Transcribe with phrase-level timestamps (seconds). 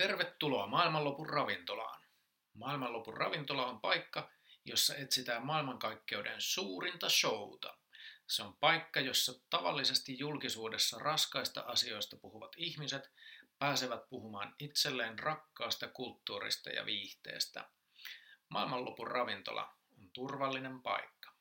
[0.00, 2.00] Tervetuloa maailmanlopun ravintolaan.
[2.54, 4.30] Maailmanlopun ravintola on paikka,
[4.64, 7.76] jossa etsitään maailmankaikkeuden suurinta showta.
[8.26, 13.10] Se on paikka, jossa tavallisesti julkisuudessa raskaista asioista puhuvat ihmiset
[13.58, 17.68] pääsevät puhumaan itselleen rakkaasta kulttuurista ja viihteestä.
[18.48, 21.32] Maailmanlopun ravintola on turvallinen paikka.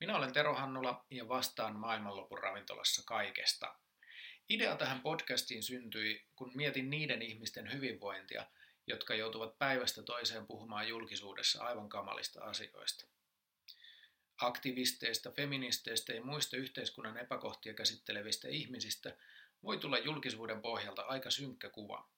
[0.00, 3.74] Minä olen Tero Hannula ja vastaan maailmanlopun ravintolassa kaikesta–
[4.48, 8.46] Idea tähän podcastiin syntyi, kun mietin niiden ihmisten hyvinvointia,
[8.86, 13.06] jotka joutuvat päivästä toiseen puhumaan julkisuudessa aivan kamalista asioista.
[14.40, 19.16] Aktivisteista, feministeistä ja muista yhteiskunnan epäkohtia käsittelevistä ihmisistä
[19.62, 22.08] voi tulla julkisuuden pohjalta aika synkkä kuva.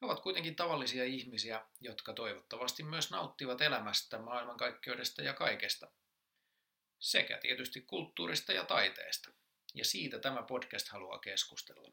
[0.00, 5.90] He ovat kuitenkin tavallisia ihmisiä, jotka toivottavasti myös nauttivat elämästä, maailmankaikkeudesta ja kaikesta.
[6.98, 9.30] Sekä tietysti kulttuurista ja taiteesta
[9.74, 11.92] ja siitä tämä podcast haluaa keskustella.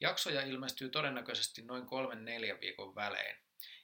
[0.00, 3.36] Jaksoja ilmestyy todennäköisesti noin kolmen neljän viikon välein,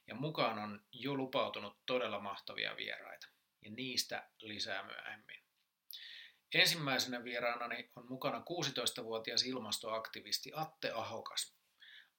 [0.07, 3.27] ja mukaan on jo lupautunut todella mahtavia vieraita,
[3.61, 5.43] ja niistä lisää myöhemmin.
[6.53, 11.55] Ensimmäisenä vieraanani on mukana 16-vuotias ilmastoaktivisti Atte Ahokas.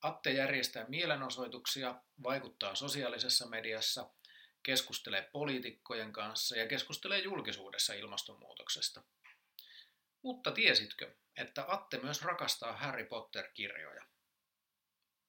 [0.02, 4.10] Atte järjestää mielenosoituksia, vaikuttaa sosiaalisessa mediassa,
[4.62, 9.02] keskustelee poliitikkojen kanssa ja keskustelee julkisuudessa ilmastonmuutoksesta–
[10.26, 14.06] mutta tiesitkö, että Atte myös rakastaa Harry Potter-kirjoja?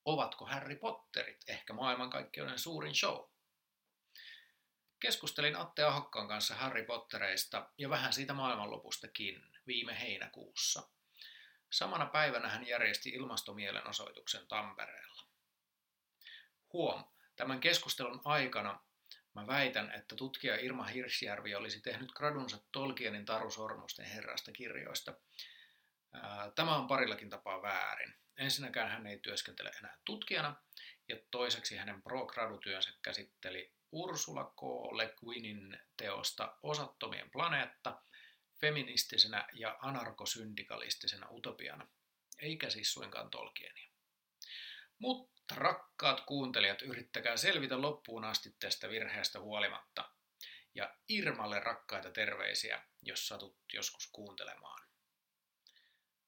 [0.05, 3.29] Ovatko Harry Potterit ehkä maailmankaikkeuden suurin show?
[4.99, 10.89] Keskustelin Atte Ahokkaan kanssa Harry Pottereista ja vähän siitä maailmanlopustakin viime heinäkuussa.
[11.69, 15.23] Samana päivänä hän järjesti ilmastomielenosoituksen Tampereella.
[16.73, 17.03] Huom,
[17.35, 18.86] tämän keskustelun aikana
[19.37, 25.13] Mä väitän, että tutkija Irma Hirsjärvi olisi tehnyt gradunsa Tolkienin Taru Sormusten herrasta kirjoista.
[26.55, 28.13] Tämä on parillakin tapaa väärin.
[28.37, 30.55] Ensinnäkään hän ei työskentele enää tutkijana,
[31.07, 34.61] ja toiseksi hänen pro-gradutyönsä käsitteli Ursula K.
[34.95, 38.01] Le Guinin teosta Osattomien planeetta
[38.61, 41.87] feministisenä ja anarkosyndikalistisena utopiana,
[42.39, 43.89] eikä siis suinkaan Tolkienia.
[44.99, 50.11] Mutta rakkaat kuuntelijat, yrittäkää selvitä loppuun asti tästä virheestä huolimatta.
[50.75, 54.87] Ja Irmalle rakkaita terveisiä, jos satut joskus kuuntelemaan.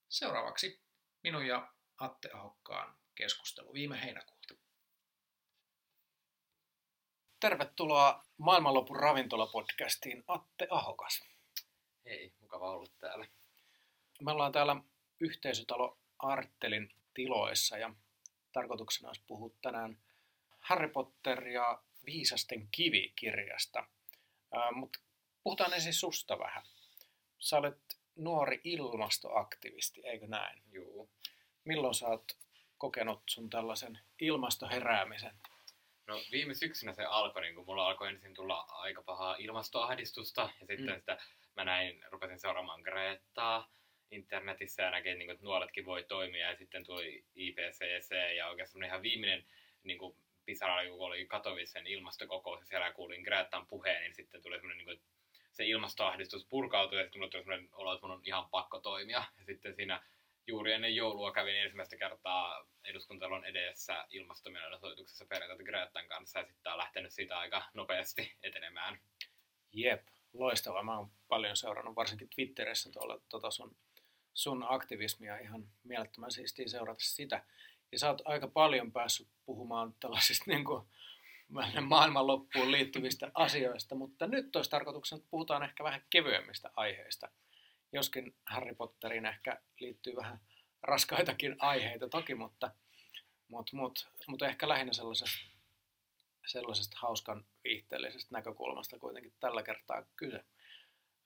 [0.09, 0.81] Seuraavaksi
[1.23, 4.53] minun ja Atte Ahokkaan keskustelu viime heinäkuulta.
[7.39, 11.23] Tervetuloa Maailmanlopun ravintolapodcastiin Atte Ahokas.
[12.05, 13.27] Hei, mukava olla täällä.
[14.21, 14.75] Me ollaan täällä
[15.19, 17.93] yhteisötalo Arttelin tiloissa ja
[18.51, 19.97] tarkoituksena olisi puhua tänään
[20.59, 23.87] Harry Potter ja Viisasten kivi-kirjasta.
[24.71, 24.99] Mutta
[25.43, 26.63] puhutaan ensin susta vähän.
[27.39, 30.63] Sä olet nuori ilmastoaktivisti, eikö näin?
[30.71, 31.09] Joo.
[31.63, 32.37] Milloin sä oot
[32.77, 35.35] kokenut sun tällaisen ilmastoheräämisen?
[36.07, 40.65] No viime syksynä se alkoi, niin kun mulla alkoi ensin tulla aika pahaa ilmastoahdistusta ja
[40.67, 40.99] sitten mm.
[40.99, 41.17] sitä
[41.55, 43.71] mä näin, rupesin seuraamaan Greettaa
[44.11, 49.45] internetissä näkee, niin että nuoretkin voi toimia ja sitten tuli IPCC ja oikeastaan ihan viimeinen
[49.83, 50.15] niin kuin
[50.45, 54.85] pisara, kun oli Katowicen ilmastokokous ja siellä kuulin Gretan puheen, niin sitten tuli semmoinen niin
[54.85, 55.01] kuin,
[55.51, 59.23] se ilmastoahdistus purkautui ja sitten mulle tuli semmoinen olo, että mun on ihan pakko toimia.
[59.37, 60.03] Ja sitten siinä
[60.47, 66.77] juuri ennen joulua kävin ensimmäistä kertaa eduskuntalon edessä ilmastomielenosoituksessa perjantaita Gretan kanssa ja sitten on
[66.77, 68.99] lähtenyt siitä aika nopeasti etenemään.
[69.73, 70.83] Jep, loistavaa.
[70.83, 73.75] Mä oon paljon seurannut varsinkin Twitterissä tuolla tota sun
[74.39, 77.43] sun aktivismia ihan mielettömän siistiä seurata sitä.
[77.91, 80.83] Ja sä oot aika paljon päässyt puhumaan tällaisista niin kuin,
[81.81, 87.29] maailmanloppuun liittyvistä asioista, mutta nyt olisi tarkoituksena, että puhutaan ehkä vähän kevyemmistä aiheista.
[87.91, 90.39] Joskin Harry Potteriin ehkä liittyy vähän
[90.81, 92.71] raskaitakin aiheita toki, mutta,
[93.47, 95.39] mutta, mutta, mutta ehkä lähinnä sellaisesta,
[96.47, 100.45] sellaisesta hauskan viihteellisestä näkökulmasta kuitenkin tällä kertaa kyse.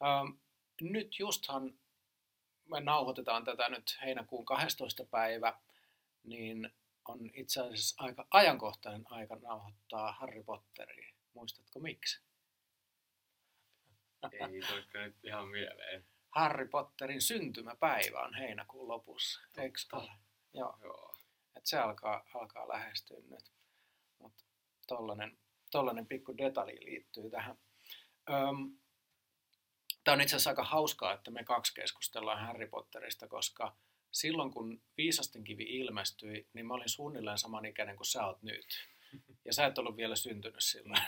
[0.03, 0.38] Ähm,
[0.81, 1.74] nyt justhan
[2.73, 5.06] me nauhoitetaan tätä nyt heinäkuun 12.
[5.06, 5.59] päivä,
[6.23, 6.69] niin
[7.07, 11.13] on itse asiassa aika ajankohtainen aika nauhoittaa Harry Potteria.
[11.33, 12.21] Muistatko miksi?
[14.31, 16.06] Ei toisko nyt ihan mieleen.
[16.30, 20.12] Harry Potterin syntymäpäivä on heinäkuun lopussa, eikö ole?
[20.53, 20.77] Joo.
[20.83, 21.15] Joo.
[21.56, 23.51] Et se alkaa, alkaa lähestyä nyt.
[24.19, 24.44] Mutta
[24.88, 25.38] tollanen,
[25.71, 27.57] tollanen pikku detalji liittyy tähän.
[28.30, 28.77] Öm,
[30.03, 33.75] Tämä on itse asiassa aika hauskaa, että me kaksi keskustellaan Harry Potterista, koska
[34.11, 38.67] silloin kun Viisasten kivi ilmestyi, niin mä olin suunnilleen saman ikäinen kuin sä oot nyt.
[39.45, 41.01] Ja sä et ollut vielä syntynyt silloin.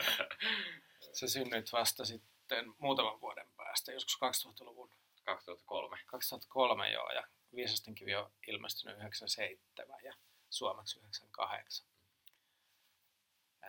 [1.18, 4.90] sä synnyit vasta sitten muutaman vuoden päästä, joskus 2000-luvun.
[5.24, 5.98] 2003.
[6.06, 7.24] 2003, joo, ja
[7.54, 10.04] Viisasten kivi on ilmestynyt 97.
[10.04, 10.14] Ja
[10.50, 11.86] suomeksi 98.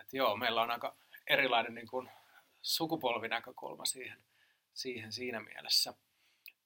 [0.00, 0.96] Et joo, meillä on aika
[1.26, 2.10] erilainen niin kuin,
[2.62, 4.24] sukupolvinäkökulma siihen,
[4.74, 5.94] siihen siinä mielessä.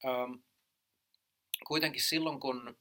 [0.04, 0.42] Öm,
[1.66, 2.78] kuitenkin silloin, kun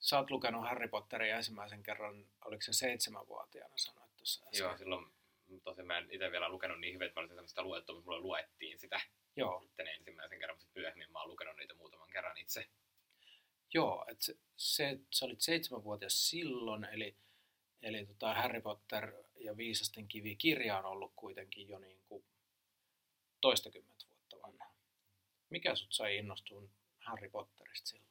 [0.00, 4.58] sä oot lukenut Harry Potteria ensimmäisen kerran, oliko se seitsemänvuotiaana sanoit tuossa äsken?
[4.58, 5.12] Joo, silloin
[5.64, 8.20] tosi mä en itse vielä lukenut niin hyvin, että mä olisin sitä luettu, mutta mulle
[8.20, 9.00] luettiin sitä
[9.36, 9.60] Joo.
[9.62, 12.68] sitten ensimmäisen kerran, mutta myöhemmin mä oon lukenut niitä muutaman kerran itse.
[13.74, 17.16] Joo, että se, se, sä olit seitsemänvuotias silloin, eli,
[17.82, 22.24] eli tota Harry Potter ja Viisasten kivi kirja on ollut kuitenkin jo niin kuin
[23.40, 24.74] toistakymmentä vuotta vanha.
[25.50, 28.10] Mikä sut sai innostuun Harry Potterista silloin?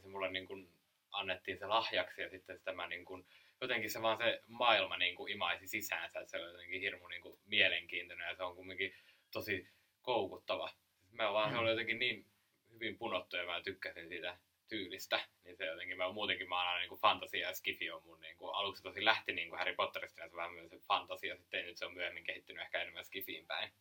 [0.00, 0.72] Se mulle niin kuin
[1.12, 3.26] annettiin se lahjaksi ja sitten sitä mä niin kuin,
[3.60, 7.22] jotenkin se vaan se maailma niin kuin imaisi sisäänsä, että se on jotenkin hirmu niin
[7.22, 8.94] kuin mielenkiintoinen ja se on kumminkin
[9.30, 9.68] tosi
[10.02, 10.70] koukuttava.
[11.10, 11.54] Mä vaan, mm.
[11.54, 12.26] se oli jotenkin niin
[12.70, 14.38] hyvin punottu ja mä tykkäsin siitä
[14.68, 18.36] tyylistä, niin se jotenkin, mä muutenkin mä aina niin fantasia ja skifi on mun niin
[18.36, 21.64] kuin, aluksi tosi lähti niin kuin Harry Potterista, niin se vähän myös se fantasia, sitten
[21.64, 23.72] nyt se on myöhemmin kehittynyt ehkä enemmän skifiin päin.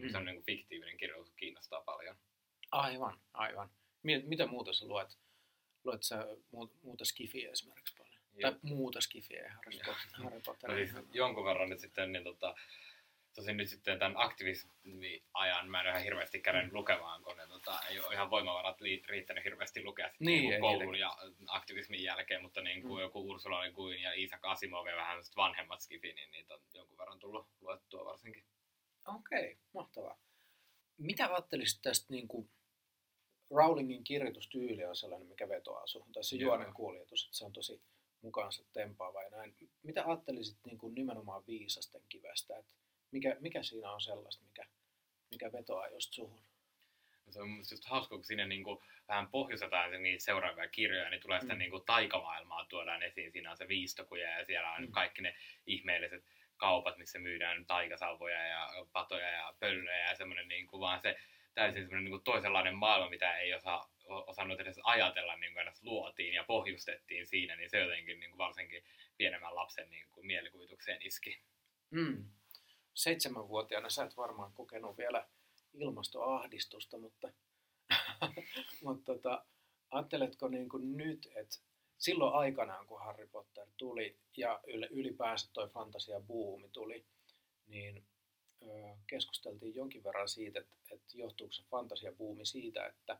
[0.00, 0.08] Mm.
[0.08, 2.16] Se on niin kuin fiktiivinen kirjoitus, kiinnostaa paljon.
[2.70, 3.70] Aivan, aivan.
[4.02, 5.18] Mitä muuta sä luet?
[5.84, 6.26] Luet sä
[6.82, 8.22] muuta skifiä esimerkiksi paljon?
[8.34, 8.50] Joo.
[8.50, 10.70] Tai muuta skifiä Potter, Harry Potter.
[10.70, 12.54] No siis jonkun verran nyt sitten, niin tota,
[13.34, 16.76] tosin nyt sitten tämän aktivismi-ajan mä en ihan hirveästi käynyt mm.
[16.76, 20.98] lukemaan, kun ne, tota, ei ole ihan voimavarat riittänyt hirveästi lukea sitten niin, niin koulun
[20.98, 21.16] ja
[21.46, 23.00] aktivismin jälkeen, mutta niin kuin mm.
[23.00, 26.98] joku Ursula Le Guin ja Isaac Asimov ja vähän vanhemmat skifi, niin niitä on jonkun
[26.98, 28.44] verran tullut luettua varsinkin.
[29.06, 30.18] Okei, okay, mahtavaa.
[30.98, 32.50] Mitä ajattelisit tästä niin kuin
[33.50, 37.82] Rowlingin kirjoitustyyli on sellainen, mikä vetoaa suhun, tai se juonen kuljetus, että se on tosi
[38.22, 39.56] mukaansa tempaava ja näin.
[39.82, 42.72] Mitä ajattelisit niin kuin nimenomaan viisasten kivestä, että
[43.10, 44.66] mikä, mikä siinä on sellaista, mikä,
[45.30, 46.40] mikä vetoaa just suhun?
[47.26, 51.20] No se on just hauska, kun siinä niin kuin vähän pohjustetaan niitä seuraavia kirjoja, niin
[51.20, 51.58] tulee sitä mm.
[51.58, 53.32] niin kuin taikamaailmaa tuodaan esiin.
[53.32, 54.92] Siinä on se viistokuja ja siellä on mm.
[54.92, 55.36] kaikki ne
[55.66, 56.24] ihmeelliset
[56.56, 61.16] kaupat, missä myydään taikasalvoja ja patoja ja pöllöjä ja semmoinen niin kuin vaan se
[61.54, 65.82] täysin semmoinen niin kuin toisenlainen maailma, mitä ei osaa, osannut edes ajatella, niin kuin edes
[65.82, 68.84] luotiin ja pohjustettiin siinä, niin se jotenkin niin kuin varsinkin
[69.16, 71.42] pienemmän lapsen niin kuin mielikuvitukseen iski.
[71.90, 72.24] Mm
[72.96, 75.28] seitsemänvuotiaana sä et varmaan kokenut vielä
[75.74, 77.28] ilmastoahdistusta, mutta,
[78.84, 79.44] mutta tota,
[79.90, 81.56] ajatteletko niin kuin nyt, että
[81.98, 84.60] silloin aikanaan, kun Harry Potter tuli ja
[84.90, 87.04] ylipäänsä toi fantasia-buumi tuli,
[87.66, 88.04] niin
[89.06, 93.18] keskusteltiin jonkin verran siitä, että, että johtuuko se fantasia-buumi siitä, että,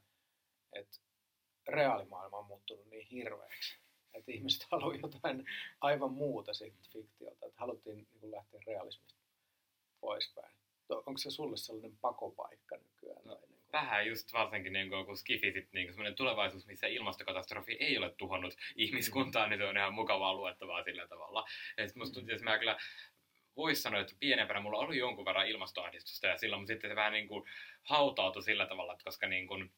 [0.72, 0.98] että
[1.68, 3.78] reaalimaailma on muuttunut niin hirveäksi.
[4.14, 5.44] Että ihmiset haluavat jotain
[5.80, 9.20] aivan muuta siitä fiktiolta, että haluttiin niin lähteä realismista
[10.00, 10.56] poispäin.
[10.88, 13.24] Onko se sulle sellainen pakopaikka nykyään?
[13.24, 13.40] No.
[13.76, 18.14] Vähän just varsinkin niin kuin, kun skifi sit, niin kuin tulevaisuus, missä ilmastokatastrofi ei ole
[18.18, 21.44] tuhonnut ihmiskuntaa, niin se on ihan mukavaa luettavaa sillä tavalla.
[21.78, 22.76] Et musta tuntuu, että mä kyllä
[23.56, 27.28] voisi sanoa, että pienempänä mulla oli jonkun verran ilmastoahdistusta ja silloin sitten se vähän niin
[27.28, 27.44] kuin
[27.82, 29.72] hautautui sillä tavalla, että koska niin kuin,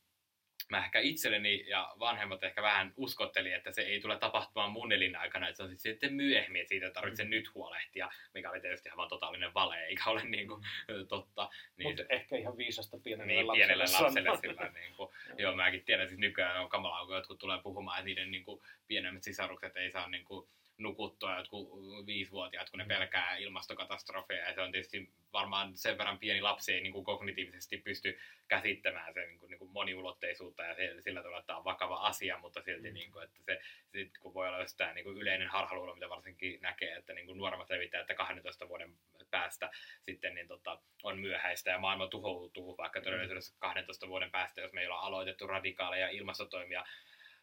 [0.70, 5.49] mä ehkä itselleni ja vanhemmat ehkä vähän uskotteli, että se ei tule tapahtumaan mun elinaikana,
[5.49, 7.31] että se on sitten myöhemmin, että siitä tarvitsee mm.
[7.31, 10.62] nyt huolehtia, mikä oli tietysti ihan totaalinen vale, eikä ole niin kuin,
[11.08, 11.50] totta.
[11.76, 13.66] Niin, Mutta ehkä ihan viisasta pienelle niin, lapselle.
[13.66, 15.10] pienelle lapselle sillä, niin kuin,
[15.43, 18.60] joo, mäkin tiedän, siis nykyään on kamalaa, kun jotkut tulee puhumaan, että niiden niin kuin,
[18.87, 20.49] pienemmät sisarukset ei saa niin kuin,
[20.79, 21.69] nukuttua jotkut
[22.06, 22.89] viisivuotiaat, kun ne mm.
[22.89, 24.49] pelkää ilmastokatastrofeja.
[24.49, 28.19] Ja se on tietysti varmaan sen verran pieni lapsi ei niin kuin kognitiivisesti pysty
[28.49, 32.39] käsittämään sen niin kuin, niin kuin moniulotteisuutta ja sillä tavalla, että tämä on vakava asia,
[32.39, 32.94] mutta silti mm.
[32.94, 33.61] niin kuin, että se
[33.93, 37.39] sit, kun voi olla jostain niin kuin yleinen harhaluulo, mitä varsinkin näkee, että niin kuin
[37.39, 38.94] nuoremmat levittää, että 12 vuoden
[39.31, 39.70] päästä
[40.03, 43.05] sitten niin tota, on myöhäistä ja maailma tuhoutuu, vaikka mm.
[43.05, 46.85] todellisuudessa 12 vuoden päästä, jos meillä on aloitettu radikaaleja ilmastotoimia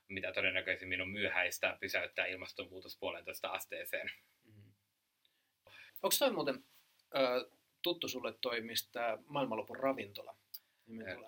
[0.08, 4.12] mitä todennäköisimmin on myöhäistä pysäyttää ilmastonmuutos puolentoista asteeseen.
[4.44, 4.74] Mm.
[6.04, 6.64] Onko toi muuten
[7.16, 7.50] ö,
[7.82, 10.36] tuttu sulle toi, mistä maailmanlopun ravintola?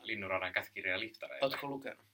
[0.02, 1.46] Linnunradan käsikirja liftareille.
[1.46, 2.06] Oletko lukenut?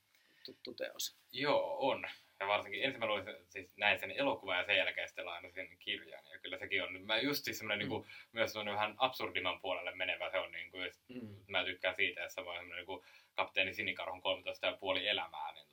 [0.45, 1.17] Tuttu teos.
[1.31, 2.07] Joo, on.
[2.39, 5.77] Ja varsinkin ensin mä luin, siis näin sen elokuvan ja sen jälkeen sitten aina sen
[5.79, 6.23] kirjan.
[6.31, 7.89] Ja kyllä sekin on, mä just siis semmoinen mm.
[7.89, 10.51] niin kuin, myös semmoinen vähän absurdiman puolelle menevä se on.
[10.51, 11.35] Niin kuin, mm.
[11.47, 15.72] Mä tykkään siitä, että samoin semmoinen niin kuin kapteeni Sinikarhun 13 ja puoli elämää, niin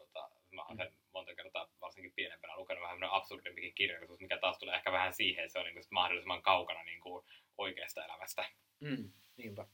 [0.61, 4.93] mä oon sen monta kertaa varsinkin pienempänä lukenut vähän absurdimpikin kirjallisuus, mikä taas tulee ehkä
[4.93, 7.25] vähän siihen, että se on niin kuin mahdollisimman kaukana niin kuin
[7.59, 8.49] oikeasta elämästä.
[8.81, 9.67] Mm, niinpä.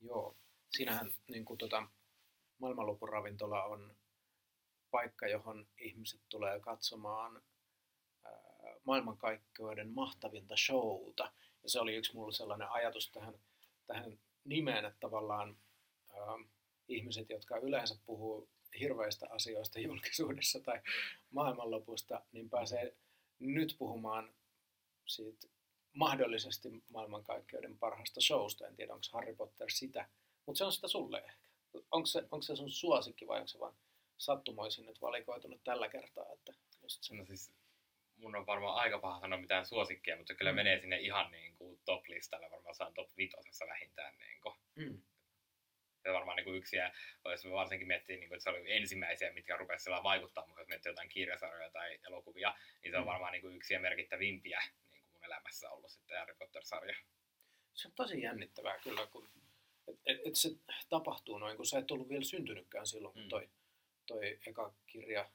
[0.00, 0.36] Joo.
[0.70, 1.86] Siinähän niin kuin, tota,
[2.58, 3.96] maailmanlopuravintola on
[4.90, 7.42] paikka, johon ihmiset tulee katsomaan
[8.24, 8.32] ää,
[8.84, 11.32] maailmankaikkeuden mahtavinta showta.
[11.62, 13.34] Ja se oli yksi mulla sellainen ajatus tähän,
[13.86, 15.56] tähän nimeen, että tavallaan
[16.10, 16.38] ää,
[16.88, 18.48] ihmiset, jotka yleensä puhuu
[18.80, 20.80] hirveistä asioista julkisuudessa tai
[21.30, 22.96] maailmanlopusta, niin pääsee
[23.38, 24.34] nyt puhumaan
[25.06, 25.48] siitä
[25.92, 28.66] mahdollisesti maailmankaikkeuden parhaasta showsta.
[28.66, 30.08] En tiedä, onko Harry Potter sitä,
[30.46, 31.48] mutta se on sitä sulle ehkä.
[31.90, 33.74] Onko se, onko se sun suosikki vai onko se vain
[34.18, 36.32] sattumoisin nyt valikoitunut tällä kertaa?
[36.32, 36.52] Että
[36.82, 37.14] just se.
[37.14, 37.52] No siis
[38.16, 40.56] mun on varmaan aika paha sanoa mitään suosikkia, mutta kyllä Mm.
[40.56, 44.18] menee sinne ihan niin kuin top-listalle, varmaan saan top vitosessa vähintään.
[44.18, 44.54] Niin kuin.
[44.74, 45.02] Mm.
[46.02, 46.92] Se varmaan niin kuin yksi, ja
[47.24, 50.68] jos varsinkin miettii, niin kuin, että se oli ensimmäisiä, mitkä rupesivat sillä vaikuttaa, mutta jos
[50.68, 53.06] miettii jotain kirjasarjoja tai elokuvia, niin se on Mm.
[53.06, 56.96] varmaan niin kuin yksi ja merkittävimpiä niin kuin mun elämässä ollut sitten Harry Potter-sarja.
[57.74, 59.30] Se on tosi jännittävää kyllä, kun
[59.88, 60.48] et, et, et se
[60.88, 63.28] tapahtuu noin, kun sä et ollut vielä syntynytkään silloin, kun Mm.
[63.28, 63.48] toi,
[64.06, 65.30] toi eka kirja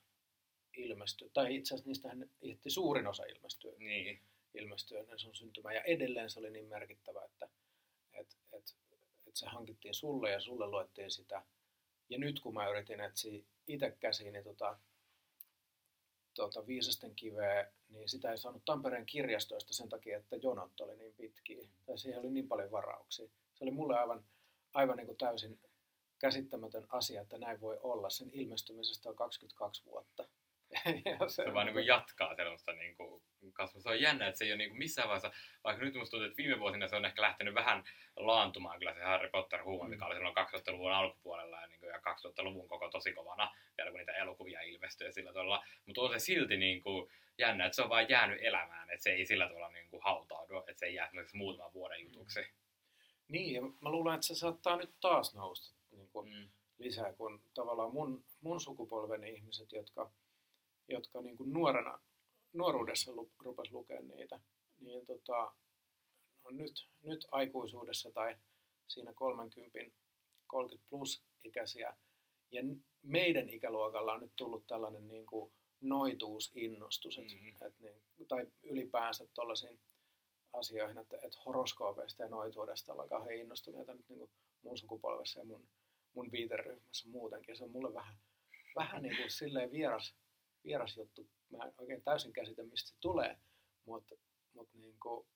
[0.74, 1.30] ilmestyi.
[1.34, 4.22] Tai itse asiassa niistähän ehti suurin osa ilmestyä, Niin,
[4.54, 5.74] ilmestyä ennen sun syntymää.
[5.74, 7.50] Ja edelleen se oli niin merkittävä, että
[8.14, 8.76] et, et, et
[9.38, 11.44] se hankittiin sulle ja sulle luettiin sitä.
[12.10, 14.78] Ja nyt kun mä yritin etsiä itse käsiin, niin tota,
[16.34, 21.14] tuota, Viisasten kiveä, niin sitä ei saanut Tampereen kirjastoista sen takia, että jonot oli niin
[21.14, 21.68] pitkiä.
[21.86, 23.28] Tai siihen oli niin paljon varauksia.
[23.54, 24.26] Se oli mulle aivan,
[24.74, 25.60] aivan niin kuin täysin
[26.20, 28.10] käsittämätön asia, että näin voi olla.
[28.10, 30.28] Sen ilmestymisestä on 22 vuotta.
[31.06, 33.82] ja se vaan niin kuin jatkaa sellaista niin kuin kasvua.
[33.82, 35.32] Se on jännä, että se ei ole niin kuin missään vaiheessa,
[35.64, 37.84] vaikka nyt musta tuntuu, että viime vuosina se on ehkä lähtenyt vähän
[38.16, 39.90] laantumaan kyllä se Harry Potter huuma, Mm.
[39.90, 43.98] mikä oli silloin 2000-luvun alkupuolella ja, niin kuin, ja 2000-luvun koko tosi kovana, vielä kun
[44.00, 45.66] niitä elokuvia ilmestyi sillä tavalla.
[45.86, 49.10] Mutta on se silti niin kuin jännä, että se on vaan jäänyt elämään, että se
[49.12, 52.40] ei sillä tavalla niin kuin hautaudu, että se ei jää muutaman vuoden jutuksi.
[53.28, 56.50] Niin, ja mä luulen, että se saattaa nyt taas nousta niin kuin Mm.
[56.80, 60.12] lisää, kun tavallaan mun, mun sukupolven ihmiset, jotka,
[60.88, 62.00] jotka niin kuin nuorena,
[62.54, 64.40] nuoruudessa lu, rupes lukemaan niitä,
[64.80, 65.54] niin tota,
[66.44, 68.36] on nyt, nyt aikuisuudessa tai
[68.88, 69.80] siinä 30,
[70.48, 71.98] 30 plus ikäisiä.
[72.52, 72.62] Ja
[73.04, 77.48] meidän ikäluokalla on nyt tullut tällainen niin kuin noituusinnostus, että, Mhm.
[77.48, 79.80] että niin, tai ylipäänsä tuollaisiin
[80.54, 85.46] asioihin, että, että horoskoopeista ja noituudesta ollaan kauhean innostuneita nyt niin kuin mun sukupolvessa ja
[85.46, 85.68] mun,
[86.14, 87.58] mun viiteryhmässä muutenkin.
[87.58, 88.16] Se on mulle vähän,
[88.76, 90.16] vähän niin kuin silleen vieras,
[90.68, 91.28] vieras juttu.
[91.50, 93.38] Mä en oikein täysin käsitä, mistä se tulee,
[93.86, 94.16] mutta
[94.54, 95.28] mut niin kuin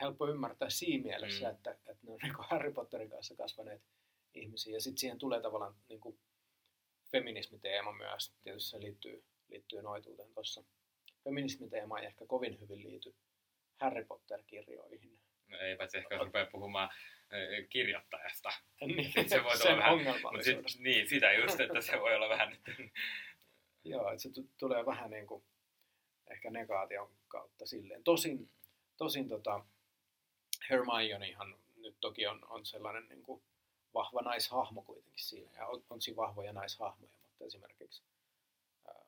[0.00, 1.54] helppo ymmärtää siinä mielessä, Mm.
[1.54, 3.82] että, että ne on niin kuin Harry Potterin kanssa kasvaneet
[4.34, 4.74] ihmisiä.
[4.76, 6.18] Ja sitten siihen tulee tavallaan niin kuin
[7.10, 8.32] feminismiteema myös.
[8.42, 10.64] Tietysti se liittyy, liittyy noituuteen tuossa.
[11.24, 13.14] Feminismiteema ei ehkä kovin hyvin liity
[13.80, 15.18] Harry Potter-kirjoihin.
[15.48, 16.90] No ei paitsi ehkä jos rupeaa puhumaan
[17.68, 18.48] kirjoittajasta.
[18.80, 20.62] Niin, Se voi olla vähän- ongelmallisuudesta.
[20.62, 22.58] Mut sit, niin, sitä just, että se voi olla vähän
[23.84, 25.44] Joo, että se t- tulee vähän niin kuin
[26.30, 28.04] ehkä negaation kautta silleen.
[28.04, 28.50] Tosin,
[28.96, 29.64] tosin tota,
[30.70, 33.42] Hermionehan nyt toki on, on sellainen niin kuin
[33.94, 35.50] vahva naishahmo kuitenkin siinä.
[35.56, 38.02] Ja on, on siinä vahvoja naishahmoja, mutta esimerkiksi
[38.88, 39.04] ää,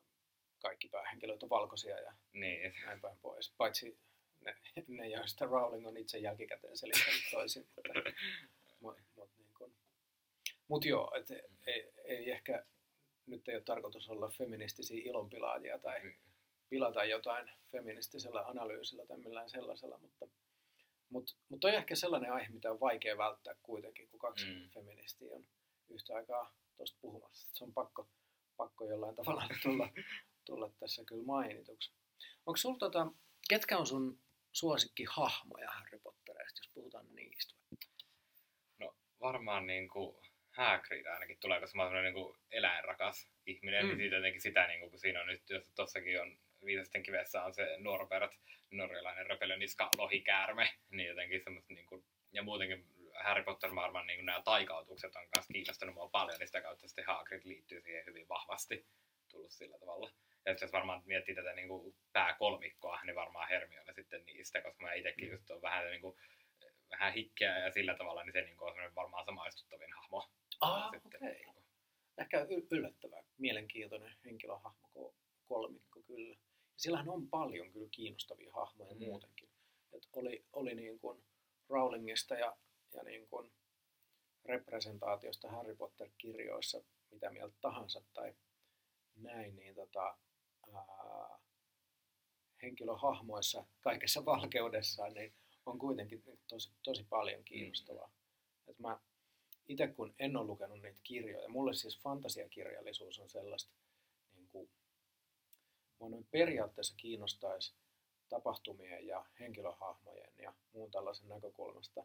[0.59, 2.75] kaikki päähenkilöt on valkoisia ja niin.
[2.85, 3.55] näin päin pois.
[3.57, 3.99] Paitsi
[4.41, 4.57] ne,
[4.89, 7.69] ne joista Rowling on itse jälkikäteen selittänyt toisin.
[7.77, 7.93] Mutta,
[8.81, 9.75] mut, mut, niin kun,
[10.69, 11.31] mut joo, et
[11.67, 12.65] ei, ei ehkä
[13.27, 16.15] nyt ei ole tarkoitus olla feministisiä ilonpilaajia tai
[16.69, 20.27] pilata jotain feministisellä analyysillä tai millään sellaisella, mutta
[21.09, 24.53] mut, mut on ehkä sellainen aihe, mitä on vaikea välttää kuitenkin, kun kaksi Mm.
[24.53, 24.71] mm.
[24.71, 25.47] feministiä on
[25.89, 27.49] yhtä aikaa tuosta puhumassa.
[27.53, 28.09] Se on pakko,
[28.57, 29.89] pakko jollain tavalla tulla,
[30.45, 31.93] tulla tässä kyllä mainituksi.
[32.47, 33.07] Onko sulla tota,
[33.49, 34.21] ketkä on sun
[34.53, 37.55] suosikkihahmoja Harry Pottereista, jos puhutaan niistä?
[38.79, 40.17] No varmaan niin kuin
[40.55, 43.87] Hagrid ainakin tulee, koska mä oon semmoinen niin eläinrakas ihminen, mm.
[43.87, 43.89] Mm.
[43.89, 47.45] niin siitä jotenkin sitä, niin kuin, kun siinä on nyt, jos tossakin on Viisasten kivessä
[47.45, 48.33] on se Norbert,
[48.71, 52.87] norjalainen röpelöniska lohikäärme, niin jotenkin semmoista niin kuin, ja muutenkin
[53.25, 57.07] Harry Potter varmaan niin nämä taikautukset on myös kiinnostanut mua paljon, niin sitä kautta sitten
[57.07, 58.87] Hagrid liittyy siihen hyvin vahvasti
[59.29, 60.11] tullut sillä tavalla.
[60.47, 64.93] Ja jos varmaan miettii tätä niin kuin pääkolmikkoa, niin varmaan Hermione sitten niistä, koska mä
[64.93, 66.17] itsekin just on vähän niin kuin,
[66.91, 70.31] vähän hikkeä ja sillä tavalla, niin se niin kuin on varmaan samaistuttavin hahmo.
[70.61, 71.45] Ah, okei.
[71.45, 71.65] kuin.
[72.19, 75.15] Ehkä yllättävä, mielenkiintoinen henkilöhahmo, ko-
[75.47, 76.29] kolmikko kyllä.
[76.35, 76.39] Ja
[76.77, 79.01] sillähän on paljon kyllä kiinnostavia hahmoja Mm.
[79.01, 79.05] mm.
[79.07, 79.49] muutenkin.
[79.93, 81.25] Et oli, oli niin kuin
[81.69, 82.57] Rowlingista ja,
[82.93, 83.53] ja niin kuin
[84.45, 88.35] representaatiosta Harry Potter-kirjoissa mitä mieltä tahansa tai
[89.17, 90.19] näin, niin tota,
[90.75, 91.39] ää,
[92.63, 95.35] henkilöhahmoissa kaikessa valkeudessaan niin
[95.67, 98.07] on kuitenkin tosi, tosi paljon kiinnostavaa.
[98.09, 98.71] Mm.
[98.71, 99.01] Et mä
[99.69, 103.73] itse kun en ole lukenut niitä kirjoja, mulle siis fantasiakirjallisuus on sellaista,
[104.35, 104.71] niin kuin,
[105.99, 107.75] mua noin periaatteessa kiinnostaisi
[108.29, 112.05] tapahtumien ja henkilöhahmojen ja muun tällaisen näkökulmasta.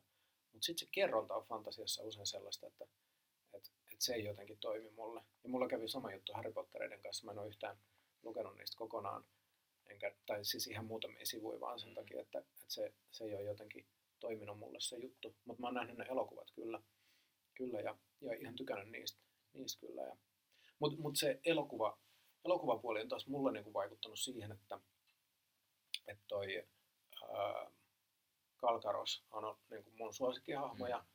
[0.52, 2.86] Mutta sitten se kerronta on fantasiassa usein sellaista, että
[3.54, 5.22] et, et se ei jotenkin toimi mulle.
[5.44, 7.26] Ja mulla kävi sama juttu Harry Pottereiden kanssa.
[7.26, 7.78] Mä en ole yhtään
[8.24, 9.26] lukenut niistä kokonaan,
[9.88, 13.44] enkä, tai siis ihan muutamia sivuja vaan sen takia, että, että se, se ei ole
[13.44, 13.86] jotenkin
[14.20, 15.36] toiminut mulle se juttu.
[15.46, 16.82] Mutta mä oon nähnyt ne elokuvat kyllä,
[17.60, 19.20] kyllä ja, ja ihan tykännyt niistä,
[19.54, 20.02] niistä kyllä.
[20.02, 20.16] Ja,
[20.80, 22.00] mutta mut se elokuva,
[22.46, 24.80] elokuvapuoli on taas mulle niinku vaikuttanut siihen, että,
[26.08, 26.68] että toi
[27.34, 27.72] ää,
[28.58, 30.90] Kalkaros on niinku mun suosikkihahmo mm.
[30.90, 31.06] ja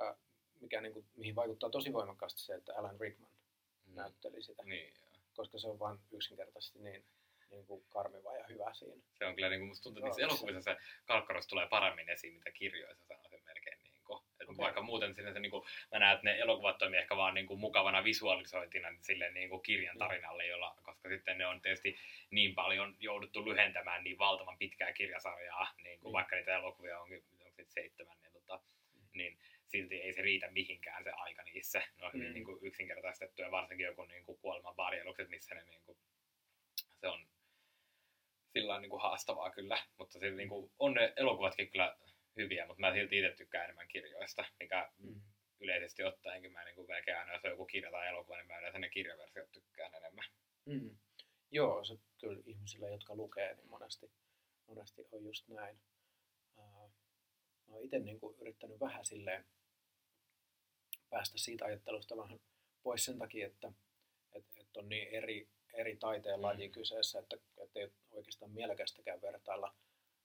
[0.00, 0.14] ää,
[0.60, 3.30] mikä niinku, mihin vaikuttaa tosi voimakkaasti se, että Alan Rickman
[3.86, 3.94] mm.
[3.94, 4.62] näytteli sitä.
[4.64, 4.94] Niin,
[5.34, 7.04] koska se on vain yksinkertaisesti niin,
[7.50, 9.02] niin kuin karmiva ja hyvä siinä.
[9.18, 12.34] Se on kyllä, niin kuin musta tuntuu, että niissä elokuvissa se kalkkaros tulee paremmin esiin,
[12.34, 13.29] mitä kirjoissa sanoisin
[14.54, 14.64] okay.
[14.64, 17.46] Vaikka muuten sinne se, niin kuin, mä näen, että ne elokuvat toimii ehkä vaan niin
[17.46, 21.96] kuin, mukavana visualisointina sille niin kuin kirjan tarinalle, jolla, koska sitten ne on tietysti
[22.30, 27.62] niin paljon jouduttu lyhentämään niin valtavan pitkää kirjasarjaa, niin kuin vaikka niitä elokuvia onkin onko
[27.68, 28.60] seitsemän, niin, tota,
[29.14, 31.82] niin silti ei se riitä mihinkään se aika niissä.
[31.96, 32.34] Ne on hyvin mm.
[32.34, 35.98] niin kuin, yksinkertaistettu ja varsinkin joku niin kuin, kuoleman varjelukset, missä ne niin kuin,
[37.00, 37.26] se on
[38.52, 41.96] sillä niin kuin, haastavaa kyllä, mutta silti, niin kuin, on ne elokuvatkin kyllä
[42.36, 45.20] hyviä, mutta mä silti itse tykkään enemmän kirjoista, mikä mm.
[45.60, 48.78] yleisesti ottaenkin mä niin melkein aina, jos on joku kirja tai elokuva, niin mä yleensä
[48.78, 50.24] ne kirjaversiot tykkään enemmän.
[50.64, 50.96] Mm.
[51.50, 54.12] Joo, se kyllä ihmisille, jotka lukee, niin monesti,
[54.66, 55.80] monesti on just näin.
[56.56, 56.92] Uh,
[57.68, 59.44] mä oon itse niin yrittänyt vähän silleen
[61.10, 62.40] päästä siitä ajattelusta vähän
[62.82, 63.72] pois sen takia, että,
[64.32, 66.72] että, että on niin eri, eri taiteen laji mm.
[66.72, 69.74] kyseessä, että, että ei oikeastaan mielekästäkään vertailla.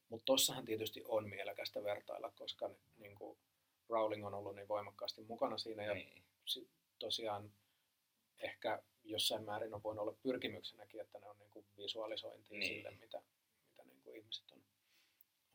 [0.10, 3.38] Mutta tossahan tietysti on mielekästä vertailla, koska niin kuin
[3.90, 6.24] Rowling on ollut niin voimakkaasti mukana siinä ja niin.
[7.00, 7.52] tosiaan
[8.40, 12.76] ehkä jossain määrin on voinut olla pyrkimyksenäkin, että ne on niin kuin visualisointia niin.
[12.76, 13.22] sille, mitä,
[13.70, 14.62] mitä niin kuin ihmiset on,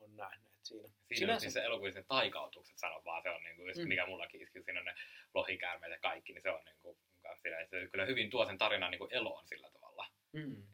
[0.00, 0.88] on nähneet siinä.
[0.88, 1.46] Siinä Sinänsä...
[1.46, 3.88] niissä elokuvissa taikautukset sano vaan, se on niin kuin, mm.
[3.88, 4.94] mikä mullakin iski, siinä on ne
[5.34, 6.98] lohikäärmeet ja kaikki, niin se on niin kuin,
[7.42, 10.06] sillä, se kyllä hyvin tuo sen tarinan niin kuin eloon sillä tavalla.
[10.32, 10.66] Mm.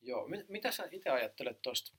[0.00, 1.96] Joo, mitä sä itse ajattelet tuosta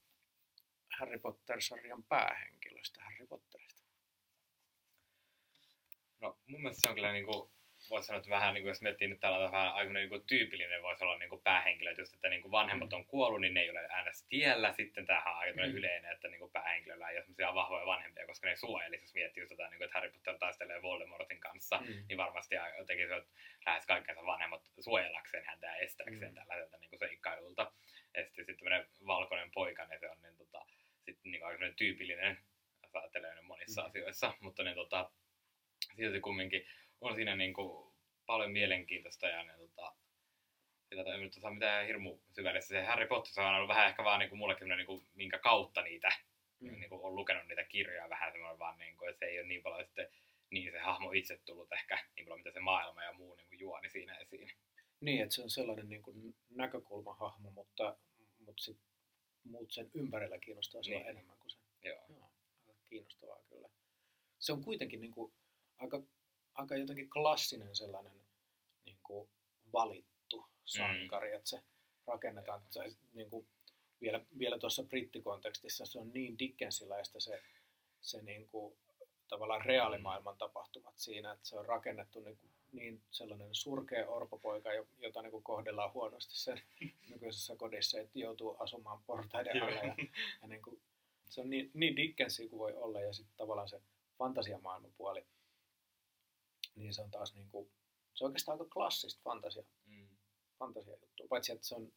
[1.00, 3.84] Harry Potter-sarjan päähenkilöstä, Harry Potterista?
[6.22, 7.52] No mun mielestä se on kyllä niin kuin,
[7.90, 10.84] voisi sanoa, että vähän, niin kuin, jos miettii nyt tällä vähän aika niin kuin, tyypillinen
[10.84, 12.96] voisi olla niin kuin päähenkilö, että just, että niin kuin vanhemmat mm.
[12.96, 14.74] on kuollut, niin ne ei ole äänessä tiellä.
[14.74, 15.74] Sitten tähän on aika mm.
[15.74, 19.02] yleinen, että niin kuin päähenkilöllä ei ole sellaisia vahvoja vanhempia, koska ne suojeli.
[19.02, 22.04] Jos miettii just tätä, niin kuin, että Harry Potter taistelee Voldemortin kanssa, mm.
[22.08, 22.56] niin varmasti
[22.88, 23.28] tekisivät
[23.66, 26.36] lähes kaikkensa vanhemmat suojellakseen häntä ja estääkseen mm.
[26.36, 27.72] tällaiselta niin kuin seikkailulta.
[28.14, 30.66] Ja sitten, sitten tämmöinen valkoinen poika, niin se on niin, tota,
[31.06, 32.38] sitten niin aika tyypillinen,
[32.94, 33.88] ajattelee monissa mm.
[33.88, 35.12] asioissa, mutta niin, tota,
[35.96, 36.68] silti kumminkin
[37.02, 37.94] on siinä niin kuin
[38.26, 39.96] paljon mielenkiintoista ja ne, tota,
[40.90, 42.68] sillä ei nyt saa mitään hirmu syvällistä.
[42.68, 45.82] Se Harry Potter on ollut vähän ehkä vaan niin kuin mullekin niin kuin, minkä kautta
[45.82, 46.12] niitä
[46.60, 46.80] mm.
[46.80, 49.48] niin kuin, on lukenut niitä kirjoja vähän semmoinen vaan, niin kuin, että se ei ole
[49.48, 50.08] niin paljon sitten
[50.50, 53.60] niin se hahmo itse tullut ehkä niin paljon mitä se maailma ja muu niin kuin,
[53.60, 54.52] juoni siinä esiin.
[55.02, 57.98] Niin, että se on sellainen niin kuin näkökulmahahmo, mutta,
[58.40, 58.78] mutta sit
[59.44, 61.08] muut sen ympärillä kiinnostaa niin.
[61.08, 61.58] enemmän kuin se.
[61.84, 62.06] Joo.
[62.10, 62.32] Joo.
[62.90, 63.70] Kiinnostavaa kyllä.
[64.40, 65.34] Se on kuitenkin niin kuin,
[65.78, 66.04] aika
[66.56, 68.14] aika jotenkin klassinen sellainen
[68.86, 69.30] niin kuin
[69.74, 71.36] valittu sankari, mm.
[71.36, 71.64] että se
[72.08, 73.48] rakennetaan se, niin kuin,
[74.02, 77.42] vielä, vielä tuossa brittikontekstissa se on niin Dickensiläistä se,
[78.02, 78.78] se niin kuin,
[79.28, 85.22] tavallaan reaalimaailman tapahtumat siinä, että se on rakennettu niin, kuin, niin sellainen surkea orpopoika, jota
[85.22, 86.62] niin kuin kohdellaan huonosti sen
[87.10, 89.76] nykyisessä kodissa, että joutuu asumaan portaiden alle.
[89.76, 89.96] Ja,
[90.42, 90.82] ja niin kuin,
[91.30, 93.82] se on niin, niin Dickensia kuin voi olla ja sitten tavallaan se
[94.18, 95.26] fantasiamaailman puoli
[96.76, 97.72] niin se on taas niin kuin,
[98.14, 100.08] se on oikeastaan aika klassista fantasia, mm.
[100.60, 101.28] fantasia juttu.
[101.28, 101.94] Paitsi että se on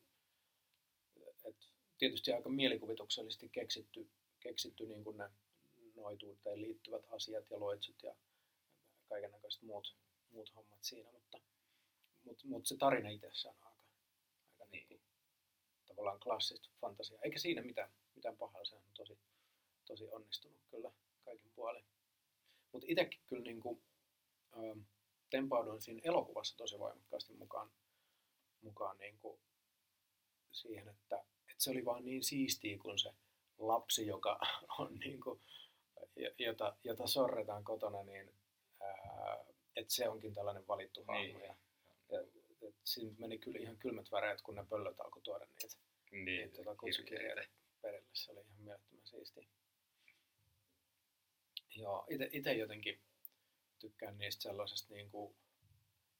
[1.44, 1.56] et
[1.98, 4.08] tietysti aika mielikuvituksellisesti keksitty,
[4.40, 5.30] keksitty niin kuin ne
[5.94, 8.14] noituuteen liittyvät asiat ja loitsut ja
[9.08, 9.96] kaikenlaiset muut,
[10.30, 11.38] muut hommat siinä, mutta,
[12.24, 13.84] mutta, mutta se tarina itsessään on aika,
[14.50, 15.00] aika niin kuin,
[15.86, 17.18] tavallaan klassista fantasia.
[17.22, 19.18] Eikä siinä mitään, mitään pahaa, se on tosi,
[19.84, 20.92] tosi onnistunut kyllä
[21.24, 21.84] kaikin puolin.
[22.72, 23.82] Mutta itsekin kyllä niin kuin,
[24.58, 24.80] Ähm,
[25.30, 27.70] tempauduin siinä elokuvassa tosi voimakkaasti mukaan,
[28.62, 29.40] mukaan niin kuin
[30.52, 33.10] siihen, että, että se oli vaan niin siistiä, kun se
[33.58, 34.40] lapsi, joka
[34.78, 35.40] on niin kuin,
[36.38, 38.34] jota, jota sorretaan kotona, niin
[38.80, 39.44] ää,
[39.76, 41.22] että se onkin tällainen valittu hahmo.
[41.22, 41.40] Niin.
[41.40, 41.54] Ja,
[42.08, 42.20] ja,
[42.68, 45.76] että siinä meni kyllä ihan kylmät väreet, kun ne pöllöt alkoi tuoda niitä,
[46.10, 47.48] niin, niitä tuota kutsukirjeitä
[47.82, 48.08] perille.
[48.12, 49.46] Se oli ihan mielettömän siistiä.
[51.76, 53.00] Joo, itse jotenkin
[53.78, 55.36] tykkään niistä sellaisesta niin kuin,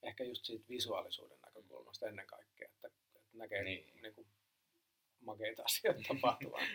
[0.03, 4.03] ehkä just siitä visuaalisuuden näkökulmasta ennen kaikkea, että, että näkee niin.
[4.03, 4.27] Niin kuin,
[5.21, 6.67] makeita asioita tapahtuvan.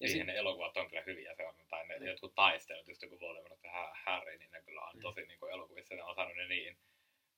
[0.00, 2.08] Ja Siihen sit- ne elokuvat on kyllä hyviä, se on, tai ne Niin.
[2.10, 5.00] jotkut taistelut, just joku Voldemort ja Ha- Harry, niin ne kyllä on Mm.
[5.02, 6.78] tosi niin kuin elokuvissa, ne on saanut ne niin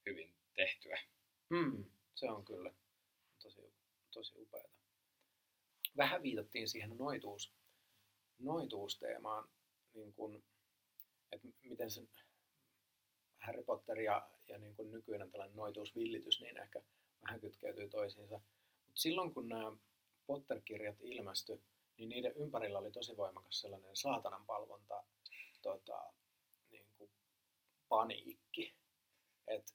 [0.06, 0.98] hyvin tehtyä.
[1.50, 2.72] Mm, se on kyllä
[3.42, 3.72] tosi,
[4.10, 4.68] tosi upeata.
[5.96, 7.54] Vähän viitattiin siihen noituus,
[8.38, 9.48] noituusteemaan,
[9.94, 10.42] niin kun,
[11.32, 12.08] että miten sen
[13.38, 16.82] Harry Potter ja, ja niin kun nykyinen tällainen noituusvillitys niin ehkä
[17.22, 18.40] vähän kytkeytyy toisiinsa.
[18.86, 19.72] Mutta silloin kun nämä
[20.26, 21.60] Potter-kirjat ilmestyi,
[21.96, 25.04] niin niiden ympärillä oli tosi voimakas sellainen saatanan palvonta
[25.62, 26.12] tota,
[26.70, 27.10] niin kuin
[27.88, 28.74] paniikki.
[29.46, 29.72] Että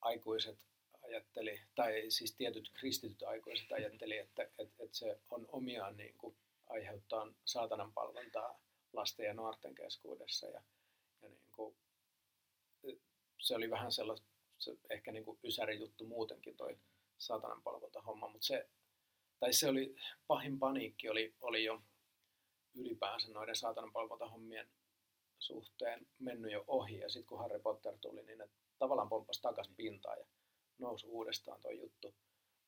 [0.00, 0.58] aikuiset
[1.02, 6.36] ajatteli, tai siis tietyt kristityt aikuiset ajatteli, että, että, että se on omiaan niin kuin
[6.66, 8.60] aiheuttaa saatanan palvontaa
[8.92, 10.46] lasten ja nuorten keskuudessa.
[10.46, 10.62] Ja,
[11.22, 11.76] ja niin kuin,
[13.40, 14.26] se oli vähän sellaista,
[14.58, 16.78] se ehkä niin kuin ysäri juttu muutenkin toi
[17.18, 18.68] saatanan palvonta homma, mutta se,
[19.40, 19.94] tai se oli,
[20.26, 21.82] pahin paniikki oli, oli jo
[22.74, 24.70] ylipäänsä noiden saatanan palvontahommien
[25.38, 26.98] suhteen mennyt jo ohi.
[26.98, 28.48] Ja sitten kun Harry Potter tuli, niin ne
[28.78, 30.24] tavallaan pomppasi takaisin pintaan ja
[30.78, 32.14] nousi uudestaan tuo juttu.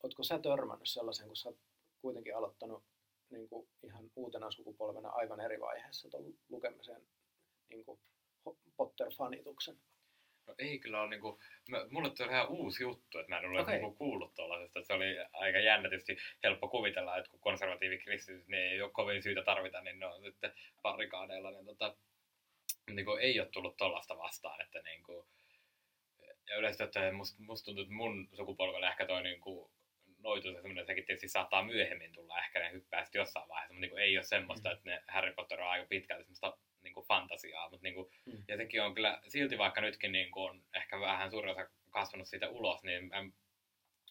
[0.02, 1.58] Oletko sä törmännyt sellaisen, kun sä oot
[2.00, 2.84] kuitenkin aloittanut
[3.30, 7.08] niin kuin ihan uutena sukupolvena aivan eri vaiheessa tuon lukemisen
[7.68, 8.00] niin kuin
[8.76, 9.76] Potter-fanituksen?
[10.46, 13.60] No ei kyllä ole niinku, mä, mulle tuli ihan uusi juttu, että mä en ole
[13.60, 13.74] okay.
[13.74, 14.78] niinku kuullut tuollaisesta.
[14.78, 19.22] että Se oli aika jännä tietysti helppo kuvitella, että kun konservatiivikristityt niin ei ole kovin
[19.22, 20.52] syytä tarvita, niin ne on sitten
[20.82, 21.96] barrikaadeilla, niin tota,
[22.90, 25.28] niinku, ei ole tullut tuollaista vastaan, että niinku,
[26.48, 29.70] ja yleisesti ottaen musta must tuntuu, että mun sukupolvelle ehkä toi niinku,
[30.18, 33.80] noitus ja semmoinen, sekin tietysti saattaa myöhemmin tulla, ehkä ne hyppää sitten jossain vaiheessa, mutta
[33.80, 34.72] niinku, ei ole semmoista, Mm.
[34.72, 38.44] että ne Harry Potter on aika pitkälti semmoista niinku, fantasiaa, mutta niinku, Mm.
[38.48, 42.48] ja sekin on kyllä, silti vaikka nytkin niin on ehkä vähän suurin osa kasvanut siitä
[42.48, 43.24] ulos, niin mä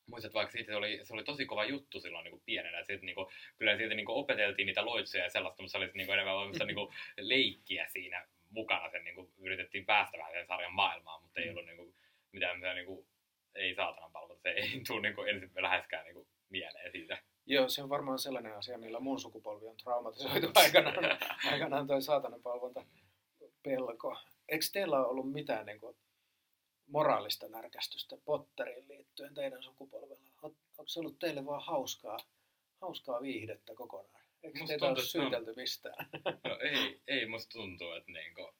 [0.08, 2.84] muistan, että vaikka siitä se oli, se oli tosi kova juttu silloin niin kuin pienenä,
[2.84, 5.92] siitä, niin kuin, kyllä siitä niin kuin opeteltiin niitä loitsuja ja sellaista, mutta se oli
[5.94, 10.34] niin kuin enemmän semmoista niin kuin leikkiä siinä mukana, sen niin kuin, yritettiin päästä vähän
[10.34, 11.52] sen sarjan maailmaan, mutta ei Mm.
[11.52, 11.94] ollut niin kuin,
[12.32, 13.08] mitään mitään, niin kuin,
[13.56, 17.18] ei saatanan palvelta, se ei tule niin kuin, ensin läheskään niin kuin, mieleen siitä.
[17.52, 21.18] Joo, se on varmaan sellainen asia, millä mun sukupolvi on traumatisoitu aikanaan,
[21.52, 22.86] aikanaan toi saatanan palvonta
[23.64, 24.18] pelko.
[24.50, 25.98] Eikö teillä ole ollut mitään niin kuin,
[26.88, 30.32] moraalista närkästystä Potteriin liittyen teidän sukupolvella?
[30.42, 32.18] On- Onko se ollut teille vaan hauskaa,
[32.82, 34.24] hauskaa viihdettä kokonaan?
[34.44, 36.10] Eikö Musta teitä ole tuntuu, syytelty mistään?
[36.48, 38.54] No ei, ei musta tuntuu, että niinku,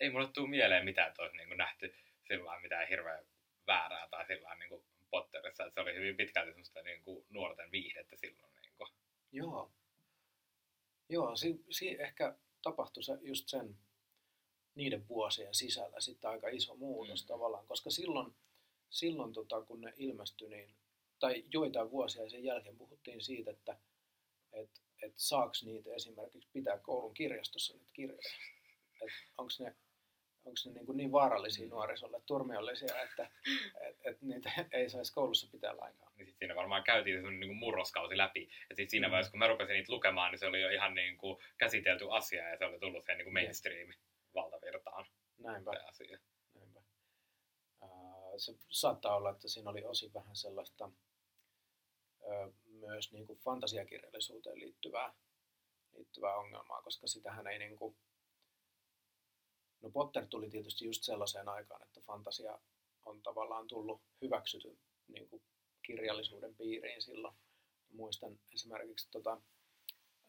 [0.00, 1.94] ei mulle tuu mieleen mitään, että olisi niinku nähty
[2.28, 3.24] sillä mitään hirveän
[3.66, 8.52] väärää tai sillä niinku Potterissa, että se oli hyvin pitkälti semmoista niinku nuorten viihdettä silloin.
[8.62, 8.88] Niinku.
[9.32, 9.72] Joo.
[11.08, 13.76] Joo, si, si, ehkä tapahtui se just sen
[14.74, 17.26] niiden vuosien sisällä sitten aika iso muutos Mm.
[17.26, 18.34] tavallaan, koska silloin,
[18.90, 20.74] silloin tota, kun ne ilmestyi, niin,
[21.18, 23.76] tai joitain vuosia sen jälkeen puhuttiin siitä, että
[24.52, 24.70] et,
[25.02, 28.30] et saaks niitä esimerkiksi pitää koulun kirjastossa niitä kirjoja.
[29.02, 29.74] Et onko ne,
[30.44, 33.30] onks ne niin, kuin niin vaarallisia nuorisolle, turmiollisia, että
[33.88, 36.12] et, et niitä ei saisi koulussa pitää lainkaan.
[36.16, 38.48] Niin sit siinä varmaan käytiin semmoinen niinku murroskausi läpi.
[38.70, 39.10] Ja sitten siinä Mm.
[39.10, 42.56] vaiheessa, kun mä rupesin niitä lukemaan, niin se oli jo ihan niinku käsitelty asia ja
[42.58, 43.92] se oli tullut siihen niinku mainstream
[44.34, 45.06] valtavirtaan
[45.38, 45.72] Näinpä.
[45.72, 46.18] se asia.
[46.54, 46.80] Näinpä.
[48.36, 50.90] Se saattaa olla, että siinä oli osin vähän sellaista
[52.66, 55.12] myös niin kuin fantasiakirjallisuuteen liittyvää,
[55.96, 57.96] liittyvää ongelmaa, koska sitähän ei niin kuin...
[59.82, 62.58] No Potter tuli tietysti just sellaiseen aikaan, että fantasia
[63.04, 65.42] on tavallaan tullut hyväksytyn niin kuin
[65.82, 67.36] kirjallisuuden piiriin silloin.
[67.92, 69.40] Muistan esimerkiksi tota,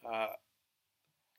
[0.06, 0.38] ää,